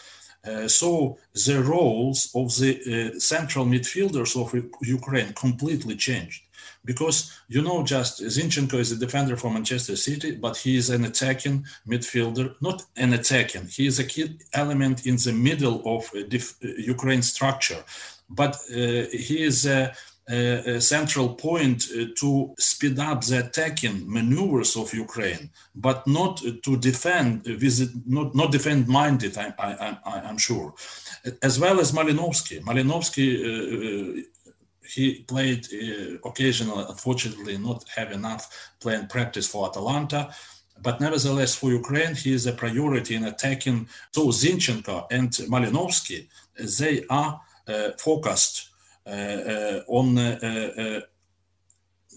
Uh, 0.47 0.69
so 0.69 1.19
the 1.47 1.61
roles 1.63 2.31
of 2.35 2.47
the 2.61 3.13
central 3.19 3.67
midfielders 3.67 4.37
of 4.41 4.55
Ukraine 4.81 5.33
completely 5.33 5.97
changed 5.97 6.46
because 6.87 7.19
you 7.49 7.61
know 7.61 7.83
just 7.83 8.23
Zinchenko 8.23 8.79
is 8.79 8.93
a 8.93 8.97
defender 8.97 9.37
for 9.37 9.51
Manchester 9.51 9.97
City, 9.97 10.31
but 10.45 10.57
he 10.57 10.77
is 10.77 10.89
an 10.89 11.05
attacking 11.05 11.67
midfielder, 11.87 12.55
not 12.63 12.85
an 12.97 13.13
attacking. 13.13 13.67
He 13.67 13.87
is 13.87 13.99
a 13.99 14.05
key 14.05 14.39
element 14.55 15.05
in 15.05 15.17
the 15.17 15.33
middle 15.33 15.83
of 15.95 16.03
dif- 16.29 16.57
Ukraine 16.95 17.23
structure, 17.23 17.83
but 18.31 18.55
uh, 18.71 19.05
he 19.27 19.37
is 19.43 19.67
a, 19.67 19.93
a, 20.29 20.77
a 20.77 20.81
central 20.81 21.29
point 21.35 21.89
uh, 21.91 22.07
to 22.21 22.55
speed 22.59 22.99
up 22.99 23.25
the 23.25 23.39
attacking 23.47 23.97
maneuvers 24.07 24.77
of 24.77 24.95
Ukraine, 24.95 25.51
but 25.75 26.07
not 26.07 26.43
to 26.65 26.77
defend, 26.77 27.45
visit, 27.45 27.91
not 28.07 28.35
not 28.35 28.53
defend 28.53 28.89
minded. 28.89 29.37
I, 29.37 29.47
I, 29.59 29.99
I, 30.13 30.21
I'm 30.29 30.39
sure, 30.39 30.75
as 31.43 31.59
well 31.63 31.81
as 31.81 31.93
Malinovsky. 31.93 32.57
Malinovsky 32.63 33.27
uh, 33.49 34.23
he 34.89 35.21
played 35.21 35.67
uh, 35.73 36.29
occasionally, 36.29 36.85
unfortunately, 36.89 37.59
not 37.59 37.85
have 37.95 38.13
enough 38.13 38.73
playing 38.81 39.07
practice 39.07 39.49
for 39.49 39.69
Atalanta. 39.69 40.35
But 40.83 41.01
nevertheless, 41.01 41.55
for 41.55 41.71
Ukraine, 41.71 42.15
he 42.15 42.33
is 42.33 42.47
a 42.47 42.53
priority 42.53 43.15
in 43.15 43.25
attacking. 43.25 43.89
So 44.13 44.29
Zinchenko 44.29 45.07
and 45.11 45.31
Malinovsky, 45.31 46.29
they 46.79 47.05
are 47.09 47.41
uh, 47.67 47.91
focused 47.99 48.71
uh, 49.07 49.11
uh 49.11 49.83
on 49.89 50.19
uh, 50.19 50.39
uh, 50.43 51.01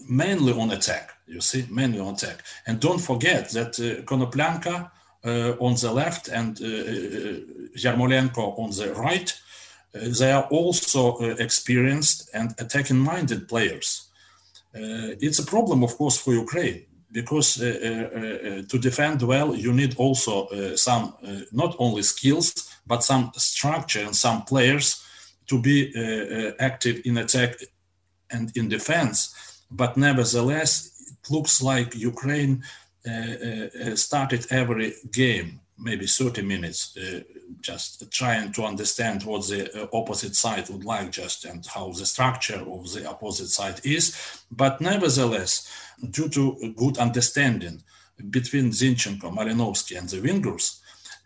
mainly 0.08 0.52
on 0.52 0.70
attack. 0.70 1.12
You 1.26 1.40
see, 1.40 1.66
mainly 1.70 2.00
on 2.00 2.14
attack. 2.14 2.42
And 2.66 2.80
don't 2.80 2.98
forget 2.98 3.50
that 3.50 3.78
uh, 5.24 5.52
on 5.60 5.74
the 5.74 5.92
left 5.92 6.28
and 6.28 6.56
Yarmolenko 6.56 8.58
on 8.58 8.70
the 8.70 8.94
right 8.94 9.40
they 9.92 10.32
are 10.32 10.44
also 10.44 11.16
uh, 11.18 11.34
experienced 11.38 12.30
and 12.32 12.54
attacking 12.58 12.98
minded 12.98 13.48
players. 13.48 14.08
Uh, 14.74 15.18
it's 15.20 15.40
a 15.40 15.46
problem, 15.46 15.82
of 15.82 15.96
course, 15.96 16.16
for 16.16 16.32
Ukraine 16.32 16.84
because 17.12 17.60
uh, 17.60 17.66
uh, 17.66 18.62
to 18.68 18.78
defend 18.78 19.20
well, 19.22 19.52
you 19.52 19.72
need 19.72 19.96
also 19.96 20.46
some 20.76 21.12
not 21.50 21.74
only 21.80 22.02
skills 22.02 22.70
but 22.86 23.02
some 23.02 23.32
structure 23.36 24.00
and 24.00 24.14
some 24.14 24.42
players 24.42 25.04
to 25.48 25.60
be 25.60 25.92
active 26.60 27.00
in 27.04 27.18
attack 27.18 27.56
and 28.30 28.56
in 28.56 28.68
defense. 28.68 29.64
But 29.72 29.96
nevertheless, 29.96 30.72
it 31.10 31.30
looks 31.32 31.60
like 31.60 31.96
Ukraine 31.96 32.62
started 33.96 34.46
every 34.50 34.94
game 35.10 35.60
maybe 35.80 36.06
30 36.06 36.42
minutes 36.42 36.96
uh, 36.96 37.20
just 37.60 38.10
trying 38.12 38.52
to 38.52 38.64
understand 38.64 39.22
what 39.22 39.46
the 39.48 39.82
uh, 39.82 39.86
opposite 39.92 40.34
side 40.34 40.68
would 40.68 40.84
like 40.84 41.10
just 41.10 41.44
and 41.44 41.66
how 41.66 41.90
the 41.92 42.06
structure 42.06 42.60
of 42.60 42.92
the 42.92 43.08
opposite 43.08 43.48
side 43.48 43.80
is 43.84 44.16
but 44.50 44.80
nevertheless 44.80 45.70
due 46.10 46.28
to 46.28 46.72
good 46.76 46.98
understanding 46.98 47.82
between 48.30 48.70
zinchenko 48.70 49.32
malinovsky 49.32 49.98
and 49.98 50.08
the 50.08 50.18
wingers 50.18 50.80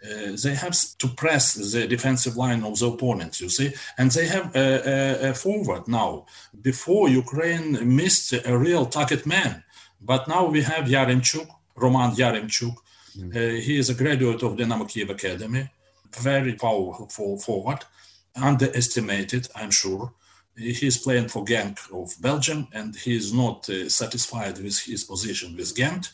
uh, 0.04 0.36
they 0.42 0.54
have 0.54 0.76
to 0.98 1.08
press 1.08 1.54
the 1.54 1.86
defensive 1.86 2.36
line 2.36 2.62
of 2.62 2.78
the 2.78 2.86
opponents, 2.86 3.40
you 3.40 3.48
see, 3.48 3.72
and 3.96 4.10
they 4.10 4.26
have 4.26 4.54
a, 4.54 4.58
a, 4.58 5.30
a, 5.30 5.34
forward 5.34 5.88
now. 5.88 6.26
Before 6.60 7.08
Ukraine 7.08 7.96
missed 7.96 8.34
a 8.34 8.58
real 8.58 8.84
target 8.84 9.24
man, 9.24 9.64
but 10.02 10.28
now 10.28 10.44
we 10.44 10.60
have 10.60 10.84
Yaremchuk, 10.84 11.48
Roman 11.74 12.10
Yaremchuk, 12.10 12.76
Mm. 13.18 13.36
Uh, 13.36 13.60
he 13.62 13.78
is 13.78 13.90
a 13.90 13.94
graduate 13.94 14.42
of 14.42 14.56
Dynamo 14.56 14.84
Kiev 14.84 15.10
Academy, 15.10 15.68
very 16.14 16.54
powerful 16.54 17.38
forward, 17.38 17.80
underestimated, 18.36 19.48
I'm 19.54 19.70
sure. 19.70 20.12
He's 20.56 20.98
playing 20.98 21.28
for 21.28 21.44
Genk 21.44 21.78
of 21.92 22.14
Belgium, 22.20 22.68
and 22.72 22.94
he 22.94 23.16
is 23.16 23.32
not 23.32 23.68
uh, 23.68 23.88
satisfied 23.88 24.58
with 24.58 24.78
his 24.78 25.04
position 25.04 25.56
with 25.56 25.74
Ghent. 25.74 26.12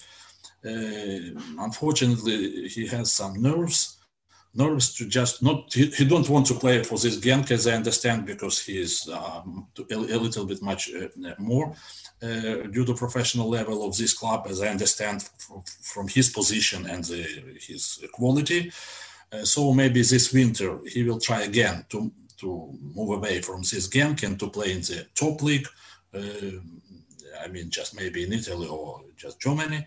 Uh, 0.64 1.38
unfortunately, 1.58 2.68
he 2.68 2.86
has 2.86 3.12
some 3.12 3.40
nerves 3.40 4.00
nerves 4.54 4.94
to 4.94 5.06
just 5.06 5.42
not 5.42 5.72
he, 5.72 5.86
he 5.86 6.04
don't 6.04 6.28
want 6.28 6.46
to 6.46 6.54
play 6.54 6.82
for 6.82 6.98
this 6.98 7.18
Genk 7.18 7.50
as 7.50 7.66
I 7.66 7.72
understand 7.72 8.26
because 8.26 8.60
he 8.60 8.80
is 8.80 9.08
um, 9.08 9.68
a, 9.90 9.94
a, 9.94 10.18
little 10.18 10.44
bit 10.44 10.60
much 10.60 10.90
uh, 10.92 11.08
more 11.38 11.74
uh, 12.22 12.66
due 12.72 12.84
to 12.84 12.94
professional 12.94 13.48
level 13.48 13.86
of 13.86 13.96
this 13.96 14.12
club, 14.12 14.46
as 14.48 14.60
I 14.60 14.68
understand 14.68 15.22
from, 15.38 15.62
from 15.82 16.08
his 16.08 16.30
position 16.30 16.86
and 16.86 17.04
the, 17.04 17.22
his 17.60 18.04
quality. 18.12 18.72
Uh, 19.32 19.44
so 19.44 19.72
maybe 19.72 20.02
this 20.02 20.32
winter 20.32 20.78
he 20.86 21.02
will 21.02 21.20
try 21.20 21.42
again 21.42 21.84
to 21.88 22.10
to 22.38 22.72
move 22.96 23.10
away 23.10 23.42
from 23.42 23.60
this 23.60 23.86
Genk 23.88 24.22
and 24.22 24.38
to 24.40 24.48
play 24.48 24.72
in 24.72 24.80
the 24.80 25.06
top 25.14 25.42
league. 25.42 25.68
Uh, 26.14 26.58
I 27.44 27.48
mean, 27.48 27.70
just 27.70 27.94
maybe 27.94 28.24
in 28.24 28.32
Italy 28.32 28.66
or 28.66 29.02
just 29.16 29.40
Germany, 29.40 29.86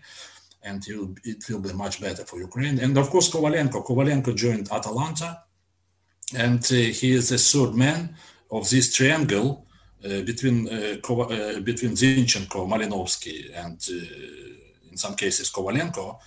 and 0.62 0.86
it 0.86 0.96
will, 0.96 1.14
it 1.24 1.44
will 1.48 1.60
be 1.60 1.72
much 1.72 2.00
better 2.00 2.24
for 2.24 2.38
Ukraine. 2.38 2.78
And 2.78 2.96
of 2.96 3.10
course, 3.10 3.28
Kovalenko. 3.30 3.84
Kovalenko 3.84 4.34
joined 4.34 4.70
Atalanta, 4.70 5.42
and 6.34 6.62
uh, 6.64 6.74
he 6.74 7.12
is 7.12 7.28
the 7.28 7.38
third 7.38 7.74
man 7.74 8.16
of 8.50 8.70
this 8.70 8.94
triangle 8.94 9.66
uh, 10.04 10.22
between 10.22 10.68
uh, 10.68 10.96
between 11.60 11.92
Zinchenko, 11.92 12.66
Malinovsky, 12.72 13.50
and 13.54 13.78
in 14.90 14.96
some 14.96 15.16
cases 15.16 15.50
Kovalenko, 15.50 16.18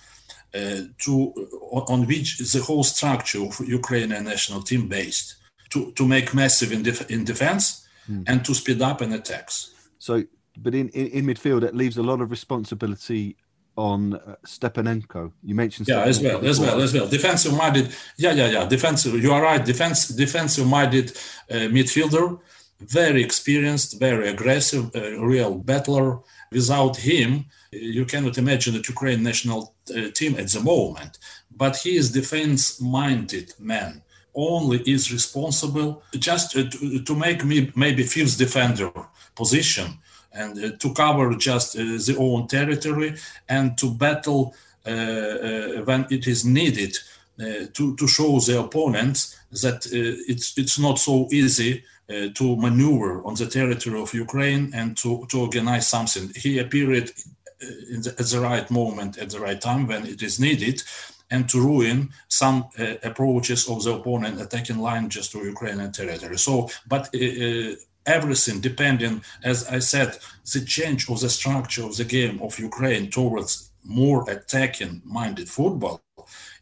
to 0.52 1.32
on 1.70 2.06
which 2.06 2.38
the 2.38 2.60
whole 2.60 2.84
structure 2.84 3.42
of 3.42 3.60
Ukrainian 3.60 4.24
national 4.24 4.62
team 4.62 4.88
based 4.88 5.36
to, 5.70 5.92
to 5.92 6.06
make 6.06 6.32
massive 6.32 6.72
in, 6.72 6.82
def- 6.82 7.10
in 7.10 7.24
defense 7.24 7.86
mm. 8.10 8.24
and 8.26 8.44
to 8.44 8.54
speed 8.54 8.80
up 8.80 9.02
in 9.02 9.12
attacks. 9.12 9.74
So, 9.98 10.24
but 10.56 10.74
in, 10.74 10.88
in, 10.90 11.06
in 11.08 11.26
midfield, 11.26 11.62
it 11.62 11.74
leaves 11.74 11.98
a 11.98 12.02
lot 12.02 12.20
of 12.22 12.30
responsibility 12.30 13.36
on 13.76 14.14
uh, 14.14 14.36
Stepanenko. 14.46 15.32
You 15.42 15.54
mentioned 15.54 15.88
yeah, 15.88 16.00
as 16.00 16.20
well, 16.20 16.38
before. 16.38 16.48
as 16.48 16.60
well, 16.60 16.80
as 16.80 16.94
well. 16.94 17.06
Defensive 17.06 17.54
minded, 17.54 17.94
yeah, 18.16 18.32
yeah, 18.32 18.48
yeah. 18.48 18.64
Defensive. 18.66 19.22
You 19.22 19.32
are 19.32 19.42
right. 19.42 19.64
Defense, 19.64 20.08
defensive 20.08 20.66
minded 20.66 21.10
uh, 21.50 21.68
midfielder 21.68 22.38
very 22.80 23.22
experienced, 23.22 23.98
very 23.98 24.28
aggressive, 24.28 24.94
a 24.94 25.18
real 25.18 25.56
battler. 25.56 26.20
Without 26.50 26.96
him, 26.96 27.44
you 27.72 28.04
cannot 28.04 28.38
imagine 28.38 28.74
the 28.74 28.84
Ukraine 28.88 29.22
national 29.22 29.74
uh, 29.90 30.10
team 30.14 30.36
at 30.36 30.48
the 30.48 30.60
moment. 30.60 31.18
But 31.56 31.76
he 31.76 31.96
is 31.96 32.10
defense-minded 32.10 33.54
man. 33.58 34.02
Only 34.34 34.78
is 34.80 35.12
responsible 35.12 36.02
just 36.18 36.52
to, 36.52 36.68
to 37.00 37.14
make 37.14 37.44
me 37.44 37.72
maybe 37.74 38.04
fifth 38.04 38.38
defender 38.38 38.90
position 39.34 39.98
and 40.32 40.52
uh, 40.58 40.76
to 40.78 40.94
cover 40.94 41.34
just 41.34 41.76
uh, 41.76 41.80
the 41.80 42.16
own 42.18 42.46
territory 42.46 43.16
and 43.48 43.76
to 43.78 43.90
battle 43.90 44.54
uh, 44.86 44.90
uh, 44.90 45.82
when 45.84 46.06
it 46.10 46.26
is 46.26 46.44
needed 46.44 46.96
uh, 47.40 47.66
to, 47.74 47.96
to 47.96 48.06
show 48.06 48.38
the 48.40 48.58
opponents 48.58 49.38
that 49.50 49.86
it's 49.92 50.56
it's 50.56 50.78
not 50.78 50.98
so 50.98 51.28
easy 51.30 51.82
uh, 52.10 52.28
to 52.34 52.56
maneuver 52.56 53.22
on 53.26 53.34
the 53.34 53.46
territory 53.46 54.00
of 54.00 54.14
Ukraine 54.14 54.70
and 54.72 54.96
to, 54.96 55.26
to 55.28 55.40
organize 55.40 55.86
something. 55.88 56.32
He 56.34 56.58
appeared 56.58 57.10
uh, 57.10 57.47
the, 57.60 58.14
at 58.18 58.26
the 58.26 58.40
right 58.40 58.70
moment, 58.70 59.18
at 59.18 59.30
the 59.30 59.40
right 59.40 59.60
time 59.60 59.86
when 59.86 60.06
it 60.06 60.22
is 60.22 60.38
needed, 60.38 60.82
and 61.30 61.48
to 61.48 61.60
ruin 61.60 62.10
some 62.28 62.68
uh, 62.78 62.94
approaches 63.02 63.68
of 63.68 63.84
the 63.84 63.92
opponent 63.92 64.40
attacking 64.40 64.78
line 64.78 65.08
just 65.08 65.32
to 65.32 65.38
Ukrainian 65.38 65.92
territory. 65.92 66.38
So, 66.38 66.70
but 66.86 67.08
uh, 67.14 67.18
uh, 67.18 67.74
everything 68.06 68.60
depending, 68.60 69.22
as 69.44 69.68
I 69.68 69.80
said, 69.80 70.18
the 70.52 70.60
change 70.64 71.08
of 71.10 71.20
the 71.20 71.28
structure 71.28 71.84
of 71.84 71.96
the 71.96 72.04
game 72.04 72.40
of 72.42 72.58
Ukraine 72.58 73.10
towards 73.10 73.70
more 73.84 74.28
attacking 74.30 75.02
minded 75.04 75.48
football, 75.48 76.00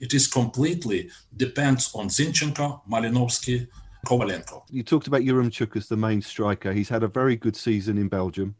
it 0.00 0.12
is 0.14 0.26
completely 0.26 1.10
depends 1.36 1.94
on 1.94 2.08
Zinchenko, 2.08 2.82
Malinovsky, 2.90 3.68
Kovalenko. 4.06 4.62
You 4.70 4.82
talked 4.82 5.08
about 5.08 5.22
Yaremchuk 5.22 5.76
as 5.76 5.88
the 5.88 5.96
main 5.96 6.22
striker. 6.22 6.72
He's 6.72 6.88
had 6.88 7.02
a 7.02 7.08
very 7.08 7.36
good 7.36 7.56
season 7.56 7.98
in 7.98 8.08
Belgium, 8.08 8.54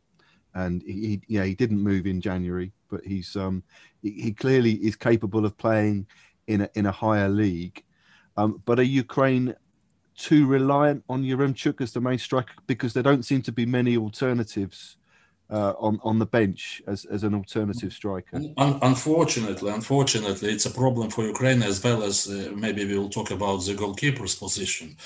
and 0.57 0.83
he, 0.83 0.93
he 0.93 1.21
yeah 1.29 1.45
he 1.45 1.55
didn't 1.55 1.81
move 1.81 2.07
in 2.07 2.21
January, 2.21 2.73
but 2.91 3.05
he's 3.05 3.37
um 3.37 3.63
he, 4.03 4.11
he 4.11 4.33
clearly 4.33 4.73
is 4.73 4.97
capable 4.97 5.45
of 5.45 5.57
playing 5.57 6.07
in 6.49 6.63
a 6.63 6.71
in 6.75 6.87
a 6.87 6.93
higher 6.93 7.29
league. 7.29 7.85
Um, 8.37 8.63
but 8.65 8.79
are 8.79 8.91
Ukraine 9.05 9.55
too 10.17 10.47
reliant 10.47 11.05
on 11.09 11.23
Yaremchuk 11.23 11.81
as 11.81 11.93
the 11.93 12.01
main 12.01 12.19
striker 12.19 12.55
because 12.67 12.95
there 12.95 13.03
don't 13.03 13.25
seem 13.25 13.43
to 13.43 13.53
be 13.53 13.67
many 13.67 13.97
alternatives 13.99 14.97
uh, 15.51 15.75
on 15.79 16.01
on 16.03 16.19
the 16.19 16.27
bench 16.27 16.83
as, 16.87 17.05
as 17.05 17.23
an 17.23 17.35
alternative 17.35 17.93
striker. 17.93 18.41
Unfortunately, 18.57 19.71
unfortunately, 19.71 20.51
it's 20.51 20.67
a 20.67 20.71
problem 20.71 21.11
for 21.11 21.23
Ukraine 21.27 21.63
as 21.63 21.85
well 21.85 22.03
as 22.03 22.27
uh, 22.29 22.51
maybe 22.57 22.87
we 22.87 22.99
will 22.99 23.11
talk 23.11 23.31
about 23.31 23.59
the 23.67 23.75
goalkeeper's 23.75 24.35
position. 24.35 24.97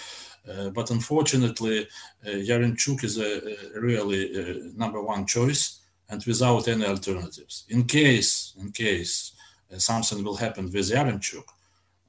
Uh, 0.49 0.71
but 0.71 0.91
unfortunately, 0.91 1.87
uh, 2.27 2.31
Yaremchuk 2.31 3.05
is 3.05 3.19
a, 3.19 3.77
a 3.77 3.81
really 3.81 4.23
uh, 4.35 4.71
number 4.75 5.01
one 5.03 5.27
choice 5.27 5.81
and 6.09 6.25
without 6.27 6.67
any 6.67 6.87
alternatives. 6.87 7.65
In 7.69 7.85
case, 7.85 8.55
in 8.59 8.73
case 8.73 9.33
uh, 9.73 9.79
something 9.79 10.25
will 10.25 10.37
happen 10.37 10.65
with 10.65 10.91
Yaremchuk, 10.91 11.45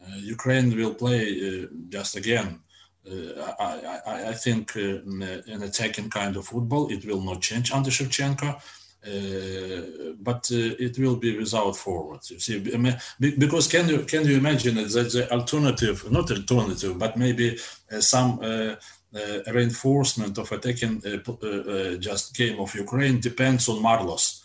uh, 0.01 0.15
Ukraine 0.15 0.75
will 0.75 0.93
play 0.93 1.67
just 1.89 2.15
again. 2.15 2.59
I, 3.07 4.01
I, 4.05 4.29
I, 4.29 4.33
think 4.33 4.75
an 4.75 5.63
attacking 5.63 6.11
kind 6.11 6.35
of 6.37 6.45
football. 6.45 6.91
It 6.91 7.03
will 7.03 7.21
not 7.21 7.41
change 7.41 7.71
under 7.71 7.89
Shevchenko. 7.89 8.61
Uh, 9.03 10.13
but 10.19 10.47
uh, 10.51 10.75
it 10.77 10.97
will 10.99 11.15
be 11.15 11.35
without 11.35 11.75
forwards. 11.75 12.29
You 12.29 12.39
see, 12.39 12.59
because 13.19 13.67
can 13.67 13.89
you 13.89 13.99
can 14.03 14.27
you 14.27 14.37
imagine 14.37 14.75
that 14.75 15.11
the 15.11 15.27
alternative, 15.31 16.11
not 16.11 16.29
alternative, 16.29 16.99
but 16.99 17.17
maybe 17.17 17.57
uh, 17.91 17.99
some 17.99 18.39
reinforcement 19.51 20.37
of 20.37 20.51
attacking 20.51 21.01
just 21.99 22.35
game 22.35 22.59
of 22.59 22.75
Ukraine 22.75 23.19
depends 23.19 23.67
on 23.69 23.81
Marlos. 23.81 24.41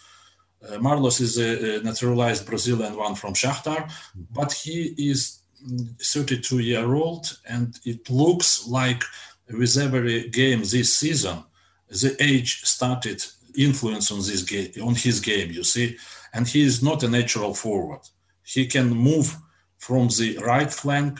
Uh, 0.64 0.78
Marlos 0.78 1.20
is 1.20 1.38
a, 1.38 1.76
a, 1.76 1.82
naturalized 1.82 2.46
Brazilian 2.46 2.96
one 2.96 3.14
from 3.14 3.34
Shakhtar, 3.34 3.90
but 4.32 4.52
he 4.52 4.94
is 4.96 5.40
32 6.00 6.60
year 6.60 6.94
old, 6.94 7.38
and 7.46 7.78
it 7.84 8.08
looks 8.08 8.66
like 8.66 9.04
with 9.50 9.76
every 9.76 10.30
game 10.30 10.60
this 10.60 10.94
season, 10.94 11.44
the 11.88 12.16
age 12.20 12.62
started 12.62 13.22
influence 13.56 14.10
on 14.10 14.18
this 14.18 14.42
game, 14.42 14.70
on 14.82 14.94
his 14.94 15.20
game. 15.20 15.50
You 15.50 15.64
see, 15.64 15.96
and 16.32 16.46
he 16.46 16.62
is 16.62 16.82
not 16.82 17.02
a 17.02 17.08
natural 17.08 17.54
forward. 17.54 18.00
He 18.42 18.66
can 18.66 18.88
move 18.90 19.36
from 19.78 20.08
the 20.08 20.38
right 20.44 20.72
flank 20.72 21.18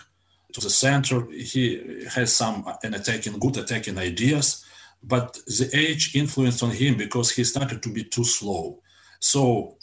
to 0.53 0.61
the 0.61 0.71
center. 0.71 1.27
He 1.31 2.05
has 2.15 2.35
some 2.35 2.65
an 2.83 2.95
attacking, 2.95 3.39
good 3.39 3.57
attacking 3.57 3.99
ideas, 3.99 4.65
but 5.03 5.35
the 5.47 5.71
age 5.75 6.15
influenced 6.15 6.63
on 6.63 6.71
him 6.71 6.97
because 6.97 7.31
he 7.31 7.45
started 7.45 7.83
to 7.83 7.91
be 7.93 8.05
too 8.05 8.25
slow. 8.25 8.81
So 9.21 9.77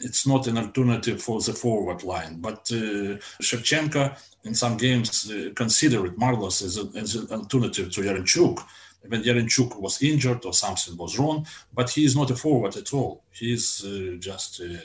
it's 0.00 0.26
not 0.26 0.46
an 0.46 0.58
alternative 0.58 1.22
for 1.22 1.40
the 1.40 1.52
forward 1.52 2.02
line. 2.02 2.40
But 2.40 2.60
uh, 2.72 3.18
Shevchenko 3.42 4.16
in 4.44 4.54
some 4.54 4.76
games 4.76 5.30
uh, 5.30 5.50
considered 5.54 6.16
Marlos 6.16 6.62
as, 6.62 6.78
a, 6.78 6.98
as, 6.98 7.14
an 7.14 7.30
alternative 7.30 7.92
to 7.92 8.02
Yaremchuk 8.02 8.62
when 9.08 9.22
Yaremchuk 9.22 9.78
was 9.80 10.02
injured 10.02 10.44
or 10.44 10.52
something 10.52 10.96
was 10.96 11.18
wrong, 11.18 11.46
but 11.72 11.90
he 11.90 12.04
is 12.04 12.16
not 12.16 12.30
a 12.30 12.36
forward 12.36 12.76
at 12.76 12.92
all. 12.94 13.22
He 13.30 13.52
is 13.52 13.84
uh, 13.84 14.16
just 14.18 14.60
uh, 14.60 14.78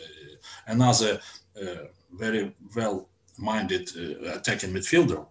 another 0.67 1.19
uh, 1.59 1.85
very 2.11 2.53
well-minded 2.75 3.89
uh, 3.95 4.37
attacking 4.37 4.73
midfielder, 4.73 5.25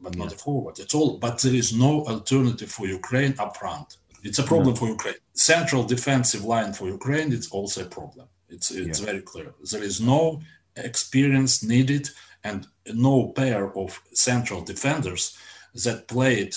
but 0.00 0.14
yeah. 0.14 0.24
not 0.24 0.32
a 0.32 0.36
forward 0.36 0.78
at 0.80 0.94
all. 0.94 1.18
But 1.18 1.40
there 1.40 1.54
is 1.54 1.76
no 1.76 2.04
alternative 2.06 2.70
for 2.70 2.86
Ukraine 2.86 3.34
up 3.38 3.56
front. 3.56 3.96
It's 4.22 4.38
a 4.38 4.44
problem 4.44 4.76
for 4.76 4.88
Ukraine. 4.88 5.14
Central 5.34 5.84
defensive 5.84 6.44
line 6.44 6.72
for 6.72 6.88
Ukraine, 6.88 7.32
it's 7.32 7.50
also 7.50 7.82
a 7.82 7.88
problem. 7.88 8.28
It's 8.48 8.70
it's 8.70 9.00
yeah. 9.00 9.06
very 9.06 9.22
clear. 9.22 9.52
There 9.70 9.82
is 9.82 10.00
no 10.00 10.40
experience 10.76 11.62
needed 11.62 12.08
and 12.44 12.66
no 12.86 13.28
pair 13.28 13.76
of 13.76 14.00
central 14.14 14.62
defenders 14.62 15.36
that 15.74 16.08
played 16.08 16.56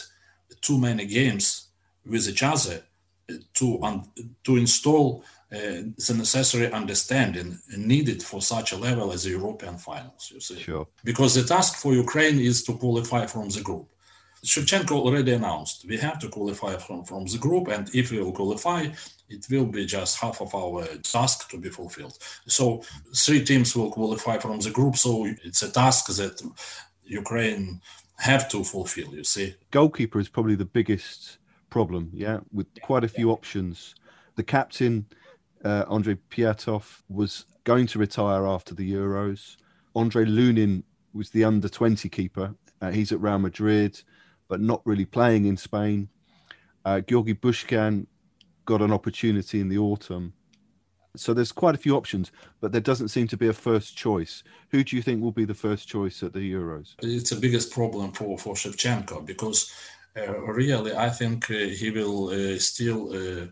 too 0.62 0.78
many 0.78 1.06
games 1.06 1.64
with 2.06 2.28
each 2.28 2.44
other 2.44 2.84
to 3.54 3.82
un- 3.84 4.08
to 4.44 4.58
install 4.58 5.24
uh, 5.52 5.58
the 5.58 6.13
necessary 6.18 6.72
understanding 6.72 7.58
needed 7.78 8.22
for 8.22 8.41
such 8.41 8.72
a 8.72 8.78
level 8.78 9.12
as 9.12 9.24
the 9.24 9.32
European 9.32 9.78
finals. 9.78 10.32
You 10.34 10.39
see, 10.39 10.60
sure. 10.60 10.88
Because 11.04 11.36
the 11.36 11.44
task 11.44 11.78
for 11.78 11.94
Ukraine 11.94 12.39
is 12.39 12.63
to 12.63 12.74
qualify 12.74 13.26
from 13.26 13.50
the 13.50 13.62
group. 13.62 13.88
Shevchenko 14.44 14.91
already 14.91 15.34
announced 15.34 15.86
we 15.88 15.98
have 15.98 16.20
to 16.20 16.30
qualify 16.30 16.76
from, 16.78 17.04
from 17.04 17.26
the 17.26 17.39
group, 17.39 17.68
and 17.68 17.89
if 17.96 18.12
we 18.12 18.20
will 18.20 18.32
qualify, 18.32 18.88
it 19.28 19.48
will 19.50 19.65
be 19.65 19.86
just 19.86 20.20
half 20.20 20.39
of 20.39 20.54
our 20.54 20.86
task 21.02 21.50
to 21.50 21.58
be 21.58 21.70
fulfilled. 21.70 22.18
So 22.48 22.84
three 23.15 23.44
teams 23.44 23.76
will 23.76 23.89
qualify 23.89 24.38
from 24.38 24.60
the 24.60 24.70
group. 24.70 24.98
So 24.98 25.26
it's 25.44 25.63
a 25.63 25.72
task 25.72 26.08
that 26.18 26.41
Ukraine 27.06 27.82
have 28.18 28.48
to 28.50 28.63
fulfill. 28.63 29.15
You 29.15 29.24
see, 29.24 29.56
goalkeeper 29.72 30.20
is 30.20 30.30
probably 30.30 30.56
the 30.56 30.65
biggest 30.65 31.39
problem. 31.69 32.10
Yeah, 32.13 32.39
with 32.54 32.67
quite 32.82 33.04
a 33.04 33.08
few 33.08 33.32
options. 33.32 33.95
The 34.36 34.43
captain, 34.43 35.06
uh, 35.63 35.86
Andrei 35.89 36.17
Pyatov, 36.30 37.01
was 37.10 37.45
going 37.63 37.88
to 37.88 37.99
retire 37.99 38.45
after 38.45 38.73
the 38.75 38.91
Euros. 38.91 39.58
Andre 39.95 40.25
Lunin 40.25 40.84
was 41.13 41.30
the 41.30 41.43
under 41.43 41.69
20 41.69 42.10
keeper. 42.10 42.54
Uh, 42.82 42.91
he's 42.91 43.12
at 43.12 43.21
Real 43.21 43.39
Madrid, 43.39 44.01
but 44.47 44.60
not 44.60 44.82
really 44.86 45.06
playing 45.06 45.45
in 45.45 45.58
Spain. 45.58 46.10
Uh, 46.84 46.99
Georgi 47.01 47.34
Bushchan 47.34 48.06
got 48.65 48.82
an 48.82 48.91
opportunity 48.91 49.60
in 49.60 49.69
the 49.69 49.78
autumn. 49.78 50.34
So 51.15 51.34
there's 51.34 51.51
quite 51.51 51.75
a 51.75 51.78
few 51.78 51.95
options, 51.95 52.32
but 52.60 52.71
there 52.71 52.82
doesn't 52.82 53.08
seem 53.08 53.28
to 53.30 53.38
be 53.38 53.47
a 53.47 53.54
first 53.54 53.95
choice. 53.95 54.43
Who 54.71 54.84
do 54.84 54.95
you 54.97 55.01
think 55.01 55.21
will 55.21 55.32
be 55.32 55.45
the 55.45 55.54
first 55.54 55.88
choice 55.88 56.21
at 56.23 56.34
the 56.34 56.39
Euros? 56.39 56.95
It's 57.01 57.30
the 57.30 57.39
biggest 57.39 57.71
problem 57.71 58.12
for, 58.12 58.38
for 58.38 58.54
Shevchenko 58.54 59.25
because 59.25 59.71
really 60.15 60.95
I 60.95 61.10
think 61.10 61.49
uh, 61.49 61.54
he 61.54 61.91
will 61.91 62.30
uh, 62.30 62.58
still 62.60 63.13
uh, 63.13 63.45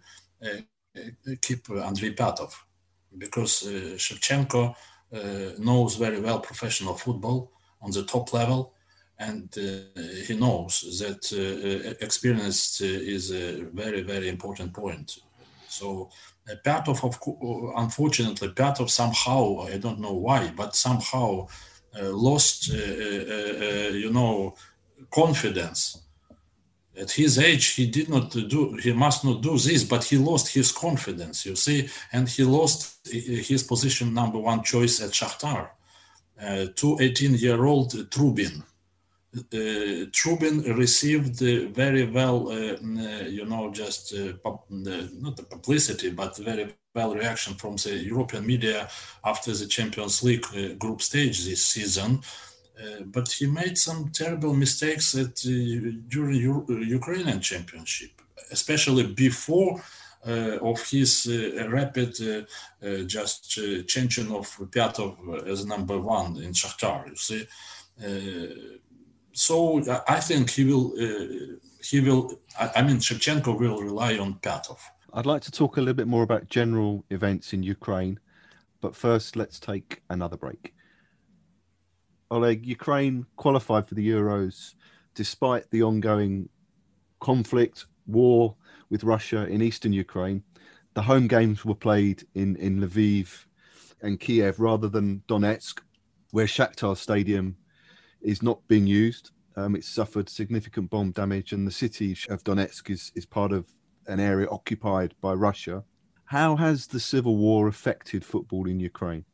uh, 0.46 1.36
keep 1.42 1.70
Andrei 1.70 2.14
Pyatov 2.14 2.54
because 3.18 3.68
uh, 3.68 3.96
Shevchenko 3.98 4.76
knows 5.60 5.96
very 5.96 6.20
well 6.20 6.40
professional 6.40 6.96
football 6.96 7.52
on 7.82 7.92
the 7.92 8.04
top 8.04 8.34
level 8.34 8.74
and 9.20 9.56
uh, 9.58 10.02
he 10.28 10.36
knows 10.36 10.82
that 11.00 11.22
uh, 11.34 11.96
experience 12.06 12.82
uh, 12.82 12.86
is 12.86 13.32
a 13.32 13.64
very 13.74 14.02
very 14.02 14.28
important 14.30 14.74
point 14.74 15.20
so 15.68 16.10
uh, 16.50 16.56
Pyatov, 16.64 17.04
of 17.04 17.20
unfortunately, 17.78 18.50
Pyatov 18.50 18.90
somehow, 18.90 19.62
I 19.62 19.78
don't 19.78 20.00
know 20.00 20.14
why, 20.14 20.52
but 20.56 20.76
somehow 20.76 21.48
uh, 22.00 22.10
lost, 22.12 22.72
uh, 22.72 22.76
you 22.76 24.12
know, 24.12 24.56
confidence. 25.10 26.04
At 26.96 27.12
his 27.12 27.40
age, 27.40 27.74
he 27.74 27.88
did 27.88 28.08
not 28.10 28.32
do, 28.32 28.74
he 28.74 28.94
must 28.94 29.26
not 29.26 29.42
do 29.42 29.58
this, 29.58 29.84
but 29.84 30.04
he 30.04 30.18
lost 30.18 30.54
his 30.54 30.72
confidence, 30.72 31.46
you 31.46 31.56
see, 31.56 31.90
and 32.12 32.30
he 32.30 32.44
lost 32.44 33.08
his 33.08 33.64
position 33.64 34.14
number 34.14 34.38
one 34.38 34.64
choice 34.64 35.02
at 35.02 35.12
Shakhtar. 35.12 35.70
Uh, 36.42 36.66
to 36.76 36.98
18 37.00 37.36
year 37.36 37.64
old 37.66 37.94
Trubin 38.10 38.64
uh, 39.36 40.06
Trubin 40.12 40.78
received 40.78 41.42
uh, 41.42 41.68
very 41.70 42.06
well, 42.06 42.50
uh, 42.50 42.78
you 43.28 43.46
know, 43.46 43.72
just 43.72 44.14
pub- 44.44 44.62
not 44.70 45.38
the 45.38 45.44
publicity, 45.44 46.12
but 46.12 46.38
very 46.38 46.76
well 46.94 47.16
reaction 47.16 47.56
from 47.56 47.76
the 47.78 47.96
European 47.96 48.46
media 48.46 48.88
after 49.26 49.52
the 49.52 49.66
Champions 49.66 50.22
League 50.22 50.46
group 50.78 51.02
stage 51.02 51.46
this 51.46 51.66
season. 51.66 52.22
Uh, 52.80 53.04
but 53.06 53.32
he 53.32 53.46
made 53.46 53.78
some 53.78 54.10
terrible 54.10 54.54
mistakes 54.54 55.16
at, 55.16 55.46
uh, 55.46 55.92
during 56.08 56.42
Euro- 56.42 56.66
Ukrainian 56.70 57.40
championship, 57.40 58.12
especially 58.52 59.06
before 59.06 59.82
uh, 60.26 60.58
of 60.62 60.80
his 60.90 61.28
rapid 61.70 62.14
just 63.08 63.60
changing 63.88 64.32
of 64.32 64.48
Pyatov 64.72 65.48
as 65.48 65.66
number 65.66 66.00
one 66.00 66.38
in 66.38 66.52
Shakhtar. 66.54 67.08
You 67.10 67.16
see, 67.16 67.48
so 69.34 69.84
I 70.08 70.20
think 70.20 70.50
he 70.52 70.64
will. 70.64 70.94
Uh, 70.98 71.58
he 71.84 72.00
will. 72.00 72.40
I, 72.60 72.72
I, 72.78 72.82
mean, 72.82 72.98
Shevchenko 72.98 73.60
will 73.60 73.82
rely 73.82 74.18
on 74.18 74.36
Pyatov. 74.36 74.80
I'd 75.14 75.26
like 75.26 75.42
to 75.44 75.52
talk 75.52 75.78
a 75.78 75.82
little 75.82 75.94
bit 75.94 76.08
more 76.08 76.24
about 76.24 76.50
general 76.50 77.04
events 77.10 77.54
in 77.54 77.62
Ukraine, 77.62 78.20
but 78.82 78.96
first, 78.96 79.36
let's 79.36 79.60
take 79.60 80.02
another 80.10 80.38
break. 80.38 80.74
Oleg, 82.34 82.66
Ukraine 82.66 83.28
qualified 83.36 83.88
for 83.88 83.94
the 83.94 84.10
Euros 84.10 84.74
despite 85.14 85.70
the 85.70 85.84
ongoing 85.84 86.50
conflict, 87.20 87.86
war 88.08 88.56
with 88.90 89.04
Russia 89.04 89.46
in 89.46 89.62
eastern 89.62 89.94
Ukraine. 89.94 90.42
The 90.96 91.04
home 91.04 91.28
games 91.28 91.64
were 91.64 91.76
played 91.76 92.26
in, 92.34 92.56
in 92.56 92.80
Lviv 92.80 93.46
and 94.02 94.20
Kiev 94.20 94.60
rather 94.60 94.90
than 94.90 95.22
Donetsk, 95.28 95.82
where 96.32 96.48
Shakhtar 96.48 96.98
Stadium 96.98 97.56
is 98.22 98.42
not 98.42 98.68
being 98.68 98.88
used. 98.88 99.30
Um, 99.56 99.76
it's 99.76 99.88
suffered 99.88 100.28
significant 100.28 100.90
bomb 100.90 101.12
damage, 101.12 101.54
and 101.54 101.68
the 101.68 101.72
city 101.72 102.18
of 102.30 102.44
Donetsk 102.44 102.90
is, 102.90 103.12
is 103.14 103.28
part 103.28 103.52
of 103.52 103.68
an 104.08 104.20
area 104.20 104.48
occupied 104.50 105.14
by 105.22 105.34
Russia. 105.34 105.84
How 106.26 106.56
has 106.56 106.88
the 106.88 107.00
civil 107.00 107.38
war 107.38 107.68
affected 107.68 108.26
football 108.26 108.68
in 108.68 108.80
Ukraine? 108.80 109.26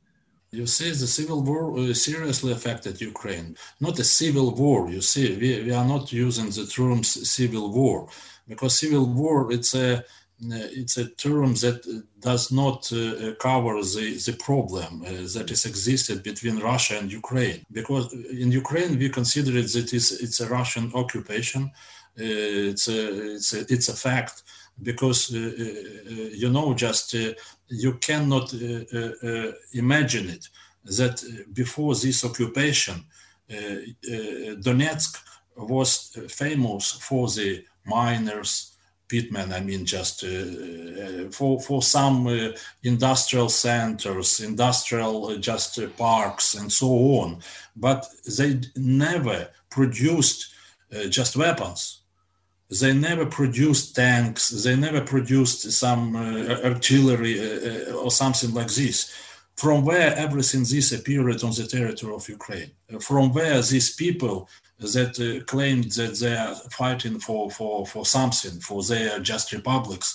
You 0.51 0.65
see, 0.65 0.89
the 0.89 1.07
civil 1.07 1.43
war 1.43 1.77
uh, 1.77 1.93
seriously 1.93 2.51
affected 2.51 2.99
Ukraine. 2.99 3.55
Not 3.79 3.99
a 3.99 4.03
civil 4.03 4.55
war, 4.55 4.89
you 4.89 5.01
see, 5.01 5.38
we, 5.38 5.63
we 5.65 5.71
are 5.71 5.85
not 5.85 6.12
using 6.12 6.49
the 6.49 6.65
term 6.65 7.03
civil 7.03 7.71
war 7.71 8.09
because 8.47 8.79
civil 8.79 9.05
war, 9.05 9.51
it's 9.51 9.75
a 9.75 10.03
it's 10.41 10.97
a 10.97 11.09
term 11.09 11.53
that 11.55 11.81
does 12.19 12.51
not 12.51 12.91
uh, 12.93 13.33
cover 13.39 13.73
the, 13.81 14.21
the 14.25 14.38
problem 14.39 15.01
uh, 15.01 15.09
that 15.33 15.47
is 15.51 15.65
existed 15.65 16.23
between 16.23 16.59
Russia 16.59 16.97
and 16.97 17.12
Ukraine. 17.12 17.65
Because 17.71 18.13
in 18.13 18.51
Ukraine, 18.51 18.97
we 18.97 19.09
consider 19.09 19.57
it 19.57 19.71
that 19.73 19.93
it's, 19.93 20.12
it's 20.12 20.39
a 20.39 20.47
Russian 20.47 20.91
occupation. 20.95 21.63
Uh, 22.17 22.71
it's, 22.71 22.88
a, 22.88 23.33
it's, 23.35 23.53
a, 23.53 23.59
it's 23.73 23.89
a 23.89 23.93
fact 23.93 24.43
because, 24.81 25.33
uh, 25.33 25.38
uh, 25.38 26.29
you 26.41 26.49
know, 26.49 26.73
just 26.73 27.13
uh, 27.15 27.33
you 27.69 27.93
cannot 27.93 28.53
uh, 28.53 28.84
uh, 28.93 29.12
uh, 29.23 29.51
imagine 29.73 30.29
it 30.29 30.47
that 30.84 31.23
before 31.53 31.95
this 31.95 32.25
occupation, 32.25 33.03
Donetsk 33.49 35.17
was 35.55 36.17
famous 36.29 36.91
for 36.91 37.27
the 37.29 37.63
miners, 37.86 38.77
pitmen, 39.10 39.51
I 39.51 39.60
mean, 39.60 39.86
just 39.86 40.23
uh, 40.23 40.27
uh, 40.27 41.32
for 41.32 41.60
for 41.60 41.82
some 41.82 42.27
uh, 42.27 42.51
industrial 42.84 43.49
centers, 43.49 44.39
industrial 44.39 45.38
just 45.38 45.79
parks, 45.97 46.53
and 46.53 46.71
so 46.71 46.88
on. 46.88 47.39
But 47.75 48.08
they 48.38 48.62
never 48.75 49.49
produced 49.69 50.53
just 51.10 51.36
weapons. 51.36 52.01
They 52.69 52.93
never 52.93 53.25
produced 53.25 53.95
tanks. 53.95 54.49
They 54.49 54.75
never 54.75 55.01
produced 55.01 55.71
some 55.71 56.15
uh, 56.15 56.62
artillery 56.63 57.39
uh, 57.39 57.93
uh, 57.93 57.95
or 57.95 58.12
something 58.12 58.53
like 58.53 58.71
this 58.71 59.12
from 59.60 59.84
where 59.84 60.15
everything 60.15 60.63
this 60.63 60.93
appeared 60.93 61.43
on 61.43 61.51
the 61.51 61.67
territory 61.67 62.13
of 62.15 62.29
Ukraine, 62.29 62.71
from 63.01 63.34
where 63.34 63.62
these 63.62 63.93
people 63.93 64.47
that 64.79 65.19
uh, 65.19 65.43
claimed 65.43 65.91
that 65.99 66.17
they 66.17 66.34
are 66.38 66.55
fighting 66.71 67.19
for, 67.19 67.51
for, 67.51 67.86
for 67.86 68.05
something, 68.05 68.62
for 68.62 68.82
their 68.84 69.19
just 69.19 69.51
republics, 69.51 70.10